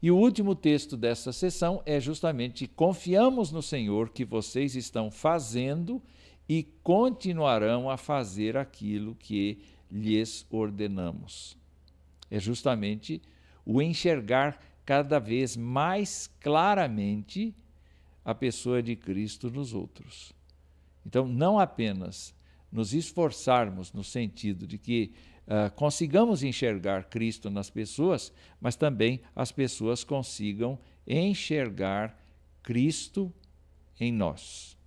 E 0.01 0.11
o 0.11 0.17
último 0.17 0.53
texto 0.53 0.95
dessa 0.95 1.33
sessão 1.33 1.81
é 1.85 1.99
justamente: 1.99 2.67
Confiamos 2.67 3.51
no 3.51 3.61
Senhor 3.61 4.09
que 4.09 4.23
vocês 4.23 4.75
estão 4.75 5.09
fazendo 5.09 6.01
e 6.47 6.63
continuarão 6.83 7.89
a 7.89 7.97
fazer 7.97 8.55
aquilo 8.55 9.15
que 9.15 9.59
lhes 9.91 10.45
ordenamos. 10.49 11.57
É 12.29 12.39
justamente 12.39 13.21
o 13.65 13.81
enxergar 13.81 14.61
cada 14.85 15.19
vez 15.19 15.57
mais 15.57 16.29
claramente 16.39 17.53
a 18.23 18.35
pessoa 18.35 18.81
de 18.81 18.95
Cristo 18.95 19.49
nos 19.49 19.73
outros. 19.73 20.33
Então, 21.05 21.27
não 21.27 21.57
apenas 21.57 22.35
nos 22.71 22.93
esforçarmos 22.93 23.93
no 23.93 24.03
sentido 24.03 24.67
de 24.67 24.77
que 24.77 25.13
uh, 25.47 25.71
consigamos 25.75 26.43
enxergar 26.43 27.05
Cristo 27.05 27.49
nas 27.49 27.69
pessoas, 27.69 28.31
mas 28.59 28.75
também 28.75 29.21
as 29.35 29.51
pessoas 29.51 30.03
consigam 30.03 30.77
enxergar 31.07 32.17
Cristo 32.61 33.33
em 33.99 34.11
nós. 34.11 34.77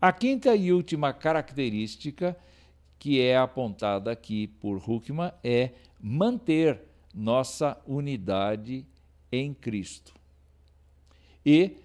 A 0.00 0.12
quinta 0.12 0.54
e 0.54 0.72
última 0.72 1.12
característica 1.12 2.36
que 2.98 3.20
é 3.20 3.36
apontada 3.36 4.10
aqui 4.10 4.46
por 4.46 4.76
Huckman 4.76 5.32
é 5.42 5.70
manter 6.00 6.80
nossa 7.14 7.78
unidade 7.86 8.86
em 9.30 9.52
Cristo. 9.54 10.14
E 11.44 11.76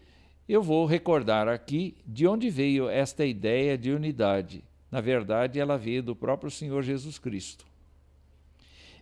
eu 0.47 0.63
vou 0.63 0.85
recordar 0.85 1.47
aqui 1.47 1.95
de 2.05 2.25
onde 2.25 2.49
veio 2.49 2.89
esta 2.89 3.25
ideia 3.25 3.77
de 3.77 3.91
unidade. 3.91 4.63
Na 4.91 5.01
verdade, 5.01 5.59
ela 5.59 5.77
veio 5.77 6.01
do 6.01 6.15
próprio 6.15 6.49
Senhor 6.49 6.81
Jesus 6.81 7.19
Cristo. 7.19 7.65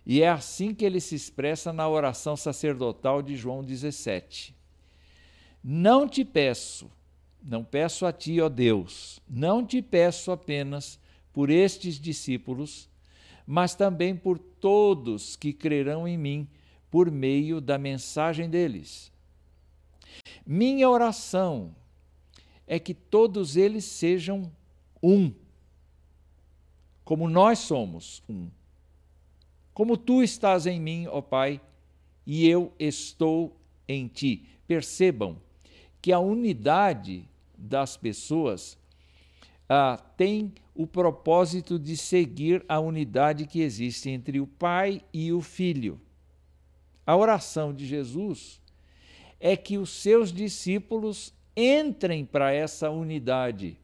E 0.04 0.22
é 0.22 0.28
assim 0.28 0.74
que 0.74 0.84
ele 0.84 1.00
se 1.00 1.14
expressa 1.14 1.72
na 1.72 1.88
oração 1.88 2.36
sacerdotal 2.36 3.22
de 3.22 3.36
João 3.36 3.62
17. 3.62 4.54
Não 5.62 6.08
te 6.08 6.24
peço, 6.24 6.90
não 7.42 7.62
peço 7.62 8.06
a 8.06 8.12
ti, 8.12 8.40
ó 8.40 8.48
Deus, 8.48 9.20
não 9.28 9.64
te 9.66 9.82
peço 9.82 10.30
apenas 10.30 10.98
por 11.32 11.50
estes 11.50 12.00
discípulos, 12.00 12.88
mas 13.46 13.74
também 13.74 14.16
por 14.16 14.38
todos 14.38 15.36
que 15.36 15.52
crerão 15.52 16.06
em 16.06 16.16
mim 16.16 16.48
por 16.90 17.10
meio 17.10 17.60
da 17.60 17.76
mensagem 17.76 18.48
deles. 18.48 19.12
Minha 20.46 20.88
oração 20.88 21.74
é 22.66 22.78
que 22.78 22.94
todos 22.94 23.56
eles 23.56 23.84
sejam 23.84 24.50
um 25.02 25.32
como 27.08 27.26
nós 27.26 27.60
somos 27.60 28.22
um. 28.28 28.50
Como 29.72 29.96
tu 29.96 30.22
estás 30.22 30.66
em 30.66 30.78
mim, 30.78 31.06
ó 31.06 31.22
Pai, 31.22 31.58
e 32.26 32.46
eu 32.46 32.70
estou 32.78 33.56
em 33.88 34.06
ti. 34.06 34.44
Percebam 34.66 35.38
que 36.02 36.12
a 36.12 36.18
unidade 36.18 37.26
das 37.56 37.96
pessoas 37.96 38.76
ah, 39.66 39.96
tem 40.18 40.52
o 40.74 40.86
propósito 40.86 41.78
de 41.78 41.96
seguir 41.96 42.62
a 42.68 42.78
unidade 42.78 43.46
que 43.46 43.62
existe 43.62 44.10
entre 44.10 44.38
o 44.38 44.46
Pai 44.46 45.00
e 45.10 45.32
o 45.32 45.40
Filho. 45.40 45.98
A 47.06 47.16
oração 47.16 47.72
de 47.72 47.86
Jesus 47.86 48.60
é 49.40 49.56
que 49.56 49.78
os 49.78 49.88
seus 49.88 50.30
discípulos 50.30 51.32
entrem 51.56 52.26
para 52.26 52.52
essa 52.52 52.90
unidade 52.90 53.78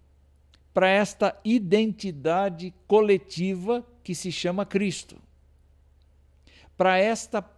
para 0.75 0.89
esta 0.89 1.41
identidade 1.45 2.75
coletiva 2.89 3.87
que 4.03 4.13
se 4.13 4.33
chama 4.33 4.67
Cristo. 4.67 5.17
Para 6.77 6.99
esta 6.99 7.49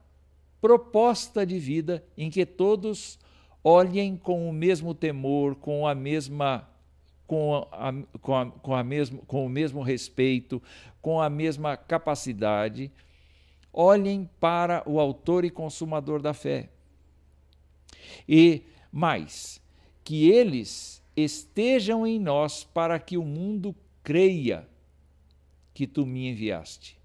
proposta 0.60 1.46
de 1.46 1.58
vida 1.58 2.04
em 2.16 2.28
que 2.28 2.44
todos 2.44 3.18
olhem 3.64 4.16
com 4.16 4.48
o 4.48 4.52
mesmo 4.52 4.94
temor, 4.94 5.56
com 5.56 5.88
a 5.88 5.94
mesma 5.94 6.68
com, 7.26 7.66
a, 7.72 7.92
com, 8.20 8.36
a, 8.36 8.46
com, 8.46 8.74
a 8.74 8.84
mesmo, 8.84 9.18
com 9.26 9.44
o 9.44 9.48
mesmo 9.48 9.82
respeito, 9.82 10.62
com 11.02 11.20
a 11.20 11.28
mesma 11.28 11.76
capacidade, 11.76 12.92
olhem 13.72 14.30
para 14.38 14.82
o 14.86 15.00
autor 15.00 15.44
e 15.44 15.50
consumador 15.50 16.22
da 16.22 16.32
fé. 16.32 16.68
E 18.28 18.62
mais, 18.92 19.60
que 20.04 20.30
eles 20.30 21.02
estejam 21.16 22.06
em 22.06 22.20
nós 22.20 22.64
para 22.64 22.98
que 22.98 23.16
o 23.16 23.24
mundo 23.24 23.74
creia 24.02 24.68
que 25.72 25.86
tu 25.86 26.04
me 26.04 26.28
enviaste. 26.28 26.98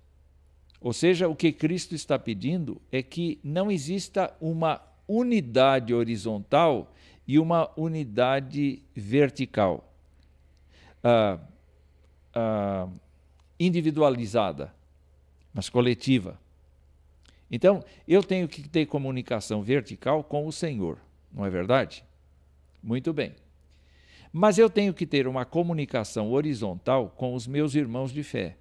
Ou 0.80 0.94
seja, 0.94 1.28
o 1.28 1.36
que 1.36 1.52
Cristo 1.52 1.94
está 1.94 2.18
pedindo 2.18 2.82
é 2.92 3.04
que 3.04 3.40
não 3.44 3.72
exista 3.72 4.36
uma 4.42 4.82
unidade 5.08 5.94
horizontal 5.94 6.94
e 7.28 7.38
uma 7.38 7.70
unidade 7.78 8.82
vertical, 8.96 9.94
uh, 11.04 11.40
uh, 12.36 12.92
individualizada, 13.60 14.74
mas 15.54 15.70
coletiva. 15.70 16.40
Então, 17.50 17.84
eu 18.08 18.24
tenho 18.24 18.48
que 18.48 18.68
ter 18.68 18.86
comunicação 18.86 19.62
vertical 19.62 20.24
com 20.24 20.48
o 20.48 20.52
Senhor, 20.52 20.98
não 21.32 21.46
é 21.46 21.50
verdade? 21.50 22.04
Muito 22.82 23.14
bem. 23.14 23.36
Mas 24.34 24.58
eu 24.58 24.70
tenho 24.70 24.94
que 24.94 25.06
ter 25.06 25.28
uma 25.28 25.44
comunicação 25.44 26.32
horizontal 26.32 27.14
com 27.18 27.34
os 27.34 27.46
meus 27.46 27.76
irmãos 27.76 28.14
de 28.14 28.24
fé. 28.24 28.56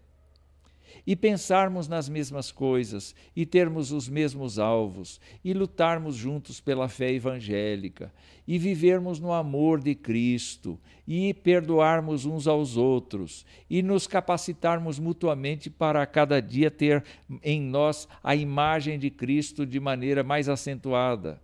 E 1.07 1.15
pensarmos 1.15 1.89
nas 1.89 2.09
mesmas 2.09 2.51
coisas, 2.51 3.15
e 3.35 3.47
termos 3.47 3.93
os 3.93 4.09
mesmos 4.09 4.59
alvos, 4.59 5.21
e 5.45 5.55
lutarmos 5.55 6.17
juntos 6.17 6.61
pela 6.61 6.89
fé 6.89 7.13
evangélica, 7.13 8.13
e 8.47 8.59
vivermos 8.59 9.21
no 9.21 9.33
amor 9.33 9.81
de 9.81 9.95
Cristo, 9.95 10.79
e 11.07 11.33
perdoarmos 11.33 12.27
uns 12.27 12.47
aos 12.47 12.77
outros, 12.77 13.47
e 13.69 13.83
nos 13.83 14.07
capacitarmos 14.07 14.99
mutuamente 14.99 15.71
para 15.71 16.05
cada 16.05 16.41
dia 16.41 16.71
ter 16.71 17.05
em 17.43 17.63
nós 17.63 18.09
a 18.23 18.35
imagem 18.35 18.99
de 18.99 19.11
Cristo 19.11 19.65
de 19.65 19.79
maneira 19.81 20.23
mais 20.23 20.49
acentuada. 20.49 21.41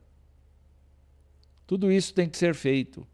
Tudo 1.66 1.90
isso 1.90 2.12
tem 2.12 2.28
que 2.28 2.36
ser 2.36 2.54
feito. 2.54 3.06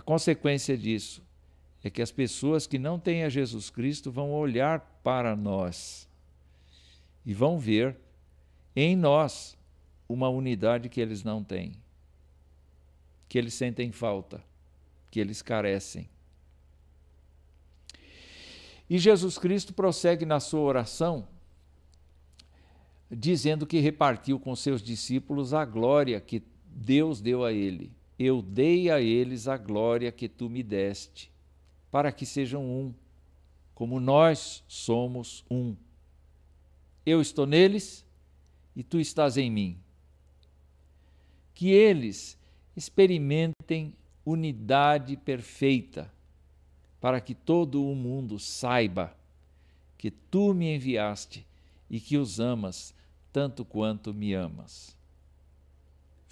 A 0.00 0.02
consequência 0.02 0.78
disso 0.78 1.22
é 1.84 1.90
que 1.90 2.00
as 2.00 2.10
pessoas 2.10 2.66
que 2.66 2.78
não 2.78 2.98
têm 2.98 3.22
a 3.22 3.28
Jesus 3.28 3.68
Cristo 3.68 4.10
vão 4.10 4.32
olhar 4.32 4.80
para 5.04 5.36
nós 5.36 6.08
e 7.24 7.34
vão 7.34 7.58
ver 7.58 7.98
em 8.74 8.96
nós 8.96 9.58
uma 10.08 10.30
unidade 10.30 10.88
que 10.88 11.02
eles 11.02 11.22
não 11.22 11.44
têm, 11.44 11.74
que 13.28 13.36
eles 13.36 13.52
sentem 13.52 13.92
falta, 13.92 14.42
que 15.10 15.20
eles 15.20 15.42
carecem. 15.42 16.08
E 18.88 18.98
Jesus 18.98 19.36
Cristo 19.36 19.74
prossegue 19.74 20.24
na 20.24 20.40
sua 20.40 20.60
oração, 20.60 21.28
dizendo 23.10 23.66
que 23.66 23.80
repartiu 23.80 24.40
com 24.40 24.56
seus 24.56 24.82
discípulos 24.82 25.52
a 25.52 25.66
glória 25.66 26.18
que 26.22 26.42
Deus 26.64 27.20
deu 27.20 27.44
a 27.44 27.52
ele 27.52 27.99
eu 28.22 28.42
dei 28.42 28.90
a 28.90 29.00
eles 29.00 29.48
a 29.48 29.56
glória 29.56 30.12
que 30.12 30.28
tu 30.28 30.50
me 30.50 30.62
deste, 30.62 31.32
para 31.90 32.12
que 32.12 32.26
sejam 32.26 32.62
um, 32.62 32.94
como 33.74 33.98
nós 33.98 34.62
somos 34.68 35.42
um. 35.50 35.74
Eu 37.06 37.22
estou 37.22 37.46
neles 37.46 38.04
e 38.76 38.82
tu 38.82 39.00
estás 39.00 39.38
em 39.38 39.50
mim. 39.50 39.78
Que 41.54 41.70
eles 41.70 42.38
experimentem 42.76 43.94
unidade 44.22 45.16
perfeita, 45.16 46.12
para 47.00 47.22
que 47.22 47.34
todo 47.34 47.82
o 47.90 47.96
mundo 47.96 48.38
saiba 48.38 49.16
que 49.96 50.10
tu 50.10 50.52
me 50.52 50.74
enviaste 50.74 51.46
e 51.88 51.98
que 51.98 52.18
os 52.18 52.38
amas 52.38 52.94
tanto 53.32 53.64
quanto 53.64 54.12
me 54.12 54.34
amas. 54.34 54.94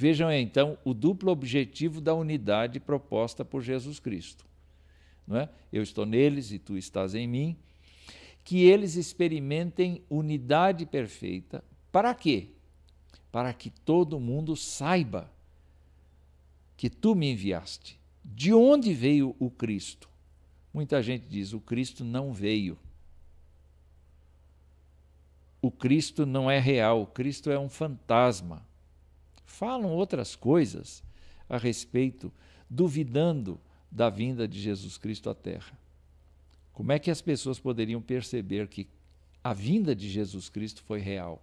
Vejam 0.00 0.30
então 0.30 0.78
o 0.84 0.94
duplo 0.94 1.32
objetivo 1.32 2.00
da 2.00 2.14
unidade 2.14 2.78
proposta 2.78 3.44
por 3.44 3.60
Jesus 3.62 3.98
Cristo. 3.98 4.46
Não 5.26 5.38
é? 5.38 5.48
Eu 5.72 5.82
estou 5.82 6.06
neles 6.06 6.52
e 6.52 6.58
tu 6.60 6.76
estás 6.76 7.16
em 7.16 7.26
mim. 7.26 7.56
Que 8.44 8.62
eles 8.64 8.94
experimentem 8.94 10.00
unidade 10.08 10.86
perfeita. 10.86 11.64
Para 11.90 12.14
quê? 12.14 12.46
Para 13.32 13.52
que 13.52 13.70
todo 13.70 14.20
mundo 14.20 14.54
saiba 14.54 15.28
que 16.76 16.88
tu 16.88 17.16
me 17.16 17.32
enviaste. 17.32 17.98
De 18.24 18.54
onde 18.54 18.94
veio 18.94 19.34
o 19.40 19.50
Cristo? 19.50 20.08
Muita 20.72 21.02
gente 21.02 21.26
diz: 21.26 21.52
o 21.52 21.58
Cristo 21.58 22.04
não 22.04 22.32
veio. 22.32 22.78
O 25.60 25.72
Cristo 25.72 26.24
não 26.24 26.48
é 26.48 26.60
real, 26.60 27.02
o 27.02 27.06
Cristo 27.06 27.50
é 27.50 27.58
um 27.58 27.68
fantasma. 27.68 28.67
Falam 29.48 29.90
outras 29.90 30.36
coisas 30.36 31.02
a 31.48 31.56
respeito, 31.56 32.30
duvidando 32.68 33.58
da 33.90 34.10
vinda 34.10 34.46
de 34.46 34.60
Jesus 34.60 34.98
Cristo 34.98 35.30
à 35.30 35.34
Terra. 35.34 35.76
Como 36.74 36.92
é 36.92 36.98
que 36.98 37.10
as 37.10 37.22
pessoas 37.22 37.58
poderiam 37.58 38.00
perceber 38.00 38.68
que 38.68 38.86
a 39.42 39.54
vinda 39.54 39.96
de 39.96 40.08
Jesus 40.08 40.50
Cristo 40.50 40.82
foi 40.82 41.00
real? 41.00 41.42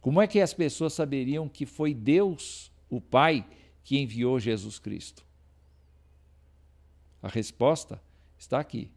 Como 0.00 0.22
é 0.22 0.28
que 0.28 0.40
as 0.40 0.54
pessoas 0.54 0.92
saberiam 0.92 1.48
que 1.48 1.66
foi 1.66 1.92
Deus, 1.92 2.70
o 2.88 3.00
Pai, 3.00 3.44
que 3.82 3.98
enviou 3.98 4.38
Jesus 4.38 4.78
Cristo? 4.78 5.26
A 7.20 7.28
resposta 7.28 8.00
está 8.38 8.60
aqui. 8.60 8.90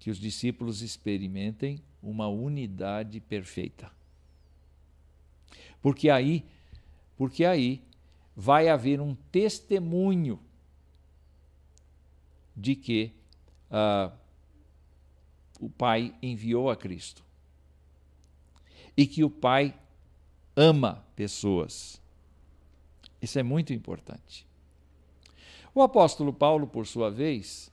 Que 0.00 0.10
os 0.10 0.18
discípulos 0.18 0.82
experimentem 0.82 1.80
uma 2.02 2.26
unidade 2.26 3.20
perfeita. 3.20 3.92
Porque 5.80 6.10
aí, 6.10 6.44
porque 7.16 7.44
aí 7.44 7.80
vai 8.34 8.68
haver 8.68 9.00
um 9.00 9.14
testemunho 9.30 10.40
de 12.56 12.74
que 12.74 13.12
uh, 13.70 14.12
o 15.60 15.68
Pai 15.68 16.14
enviou 16.22 16.70
a 16.70 16.76
Cristo 16.76 17.22
e 18.96 19.06
que 19.06 19.22
o 19.22 19.30
Pai 19.30 19.78
ama 20.56 21.04
pessoas. 21.14 22.00
Isso 23.20 23.38
é 23.38 23.42
muito 23.42 23.72
importante. 23.72 24.46
O 25.74 25.82
apóstolo 25.82 26.32
Paulo, 26.32 26.66
por 26.66 26.86
sua 26.86 27.10
vez, 27.10 27.70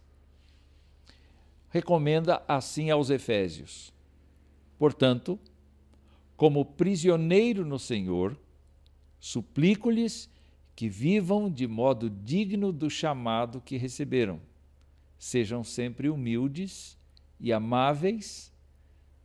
recomenda 1.77 2.41
assim 2.47 2.89
aos 2.89 3.09
Efésios: 3.11 3.93
Portanto, 4.79 5.39
como 6.35 6.65
prisioneiro 6.65 7.65
no 7.65 7.77
Senhor, 7.77 8.37
suplico-lhes 9.19 10.29
que 10.75 10.89
vivam 10.89 11.49
de 11.51 11.67
modo 11.67 12.09
digno 12.09 12.71
do 12.71 12.89
chamado 12.89 13.61
que 13.61 13.77
receberam. 13.77 14.39
Sejam 15.17 15.63
sempre 15.63 16.09
humildes 16.09 16.97
e 17.39 17.51
amáveis, 17.53 18.51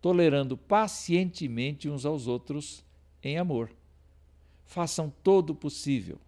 tolerando 0.00 0.56
pacientemente 0.56 1.88
uns 1.88 2.06
aos 2.06 2.26
outros 2.26 2.84
em 3.22 3.38
amor. 3.38 3.70
Façam 4.64 5.12
todo 5.22 5.50
o 5.50 5.54
possível 5.54 6.18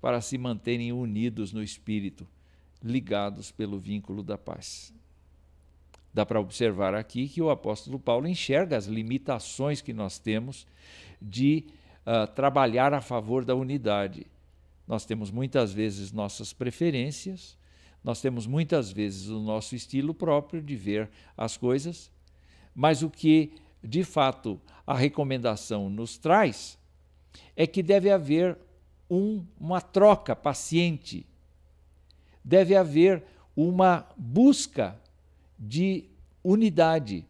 para 0.00 0.20
se 0.20 0.38
manterem 0.38 0.92
unidos 0.92 1.52
no 1.52 1.62
espírito, 1.62 2.26
ligados 2.82 3.50
pelo 3.50 3.78
vínculo 3.78 4.22
da 4.22 4.38
paz. 4.38 4.94
Dá 6.16 6.24
para 6.24 6.40
observar 6.40 6.94
aqui 6.94 7.28
que 7.28 7.42
o 7.42 7.50
apóstolo 7.50 7.98
Paulo 7.98 8.26
enxerga 8.26 8.74
as 8.74 8.86
limitações 8.86 9.82
que 9.82 9.92
nós 9.92 10.18
temos 10.18 10.66
de 11.20 11.66
uh, 12.06 12.26
trabalhar 12.32 12.94
a 12.94 13.02
favor 13.02 13.44
da 13.44 13.54
unidade. 13.54 14.26
Nós 14.88 15.04
temos 15.04 15.30
muitas 15.30 15.74
vezes 15.74 16.12
nossas 16.12 16.54
preferências, 16.54 17.58
nós 18.02 18.18
temos 18.18 18.46
muitas 18.46 18.90
vezes 18.90 19.28
o 19.28 19.40
nosso 19.40 19.76
estilo 19.76 20.14
próprio 20.14 20.62
de 20.62 20.74
ver 20.74 21.10
as 21.36 21.58
coisas, 21.58 22.10
mas 22.74 23.02
o 23.02 23.10
que 23.10 23.52
de 23.84 24.02
fato 24.02 24.58
a 24.86 24.94
recomendação 24.94 25.90
nos 25.90 26.16
traz 26.16 26.78
é 27.54 27.66
que 27.66 27.82
deve 27.82 28.10
haver 28.10 28.56
um, 29.10 29.44
uma 29.60 29.82
troca 29.82 30.34
paciente, 30.34 31.26
deve 32.42 32.74
haver 32.74 33.22
uma 33.54 34.08
busca 34.16 34.98
de 35.58 36.04
unidade, 36.42 37.26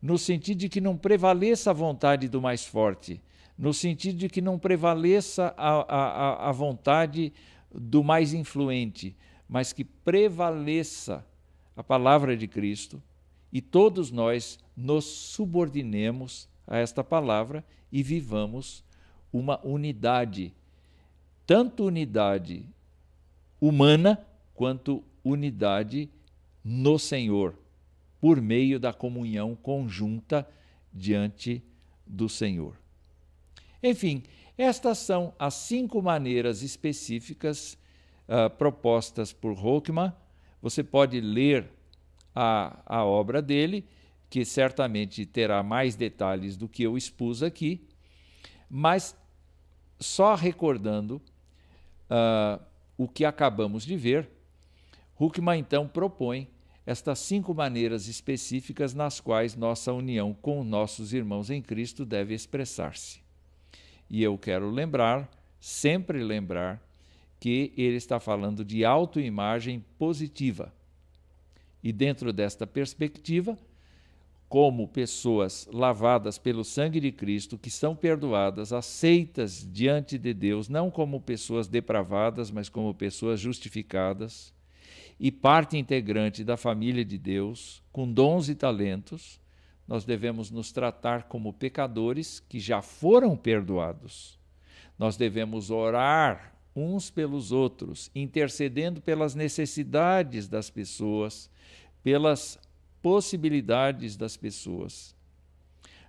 no 0.00 0.16
sentido 0.16 0.58
de 0.58 0.68
que 0.68 0.80
não 0.80 0.96
prevaleça 0.96 1.70
a 1.70 1.74
vontade 1.74 2.28
do 2.28 2.40
mais 2.40 2.64
forte, 2.64 3.20
no 3.58 3.72
sentido 3.72 4.18
de 4.18 4.28
que 4.28 4.40
não 4.40 4.58
prevaleça 4.58 5.54
a, 5.56 5.70
a, 5.70 6.48
a 6.48 6.52
vontade 6.52 7.32
do 7.74 8.04
mais 8.04 8.32
influente, 8.32 9.16
mas 9.48 9.72
que 9.72 9.84
prevaleça 9.84 11.26
a 11.76 11.82
palavra 11.82 12.36
de 12.36 12.46
Cristo 12.46 13.02
e 13.52 13.60
todos 13.60 14.10
nós 14.10 14.58
nos 14.76 15.04
subordinemos 15.04 16.48
a 16.66 16.78
esta 16.78 17.02
palavra 17.04 17.64
e 17.90 18.02
vivamos 18.02 18.84
uma 19.32 19.64
unidade, 19.64 20.54
tanto 21.46 21.84
unidade 21.84 22.66
humana 23.60 24.26
quanto 24.54 25.02
unidade 25.24 26.10
no 26.68 26.98
Senhor, 26.98 27.54
por 28.20 28.40
meio 28.40 28.80
da 28.80 28.92
comunhão 28.92 29.54
conjunta 29.54 30.44
diante 30.92 31.62
do 32.04 32.28
Senhor. 32.28 32.76
Enfim, 33.80 34.24
estas 34.58 34.98
são 34.98 35.32
as 35.38 35.54
cinco 35.54 36.02
maneiras 36.02 36.62
específicas 36.62 37.78
uh, 38.26 38.50
propostas 38.50 39.32
por 39.32 39.52
Hockman. 39.52 40.12
Você 40.60 40.82
pode 40.82 41.20
ler 41.20 41.70
a, 42.34 42.82
a 42.84 43.04
obra 43.04 43.40
dele, 43.40 43.86
que 44.28 44.44
certamente 44.44 45.24
terá 45.24 45.62
mais 45.62 45.94
detalhes 45.94 46.56
do 46.56 46.68
que 46.68 46.82
eu 46.82 46.96
expus 46.96 47.44
aqui, 47.44 47.86
mas 48.68 49.16
só 50.00 50.34
recordando 50.34 51.22
uh, 52.10 52.60
o 52.98 53.06
que 53.06 53.24
acabamos 53.24 53.86
de 53.86 53.96
ver, 53.96 54.28
Huckman 55.16 55.60
então 55.60 55.86
propõe 55.86 56.48
estas 56.86 57.18
cinco 57.18 57.52
maneiras 57.52 58.06
específicas 58.06 58.94
nas 58.94 59.18
quais 59.18 59.56
nossa 59.56 59.92
união 59.92 60.32
com 60.32 60.62
nossos 60.62 61.12
irmãos 61.12 61.50
em 61.50 61.60
Cristo 61.60 62.04
deve 62.04 62.32
expressar-se. 62.32 63.20
E 64.08 64.22
eu 64.22 64.38
quero 64.38 64.70
lembrar, 64.70 65.28
sempre 65.58 66.22
lembrar, 66.22 66.80
que 67.40 67.72
ele 67.76 67.96
está 67.96 68.20
falando 68.20 68.64
de 68.64 68.84
autoimagem 68.84 69.84
positiva. 69.98 70.72
E 71.82 71.92
dentro 71.92 72.32
desta 72.32 72.66
perspectiva, 72.66 73.58
como 74.48 74.86
pessoas 74.86 75.68
lavadas 75.72 76.38
pelo 76.38 76.64
sangue 76.64 77.00
de 77.00 77.10
Cristo, 77.10 77.58
que 77.58 77.70
são 77.70 77.96
perdoadas, 77.96 78.72
aceitas 78.72 79.68
diante 79.70 80.16
de 80.16 80.32
Deus, 80.32 80.68
não 80.68 80.88
como 80.88 81.20
pessoas 81.20 81.66
depravadas, 81.66 82.50
mas 82.50 82.68
como 82.68 82.94
pessoas 82.94 83.40
justificadas, 83.40 84.54
e 85.18 85.32
parte 85.32 85.76
integrante 85.76 86.44
da 86.44 86.56
família 86.56 87.04
de 87.04 87.16
Deus, 87.16 87.82
com 87.90 88.10
dons 88.10 88.48
e 88.48 88.54
talentos, 88.54 89.40
nós 89.88 90.04
devemos 90.04 90.50
nos 90.50 90.72
tratar 90.72 91.24
como 91.24 91.52
pecadores 91.52 92.40
que 92.40 92.60
já 92.60 92.82
foram 92.82 93.36
perdoados. 93.36 94.38
Nós 94.98 95.16
devemos 95.16 95.70
orar 95.70 96.54
uns 96.74 97.10
pelos 97.10 97.52
outros, 97.52 98.10
intercedendo 98.14 99.00
pelas 99.00 99.34
necessidades 99.34 100.46
das 100.46 100.68
pessoas, 100.68 101.50
pelas 102.02 102.58
possibilidades 103.00 104.16
das 104.16 104.36
pessoas. 104.36 105.15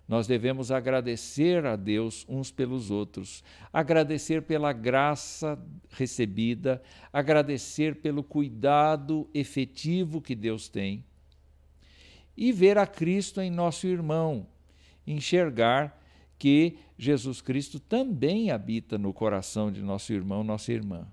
Nós 0.07 0.25
devemos 0.25 0.71
agradecer 0.71 1.65
a 1.65 1.75
Deus 1.75 2.25
uns 2.29 2.49
pelos 2.49 2.89
outros, 2.89 3.43
agradecer 3.73 4.41
pela 4.41 4.71
graça 4.71 5.59
recebida, 5.89 6.81
agradecer 7.11 7.95
pelo 7.95 8.23
cuidado 8.23 9.29
efetivo 9.33 10.21
que 10.21 10.33
Deus 10.33 10.69
tem 10.69 11.03
e 12.37 12.51
ver 12.51 12.77
a 12.77 12.85
Cristo 12.85 13.41
em 13.41 13.49
nosso 13.49 13.87
irmão, 13.87 14.47
enxergar 15.05 15.99
que 16.37 16.77
Jesus 16.97 17.41
Cristo 17.41 17.79
também 17.79 18.51
habita 18.51 18.97
no 18.97 19.11
coração 19.11 19.71
de 19.71 19.81
nosso 19.81 20.13
irmão, 20.13 20.43
nossa 20.43 20.71
irmã. 20.71 21.07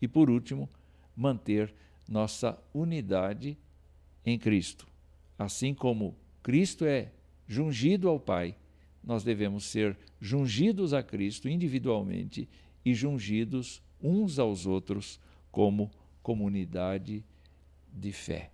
E 0.00 0.06
por 0.06 0.28
último, 0.28 0.68
manter 1.16 1.74
nossa 2.06 2.58
unidade 2.74 3.56
em 4.24 4.38
Cristo. 4.38 4.86
Assim 5.38 5.72
como 5.72 6.14
Cristo 6.42 6.84
é 6.84 7.10
jungido 7.46 8.08
ao 8.08 8.18
Pai, 8.18 8.56
nós 9.02 9.22
devemos 9.22 9.64
ser 9.64 9.96
jungidos 10.20 10.94
a 10.94 11.02
Cristo 11.02 11.48
individualmente 11.48 12.48
e 12.84 12.94
jungidos 12.94 13.82
uns 14.02 14.38
aos 14.38 14.66
outros 14.66 15.20
como 15.50 15.90
comunidade 16.22 17.24
de 17.92 18.12
fé. 18.12 18.53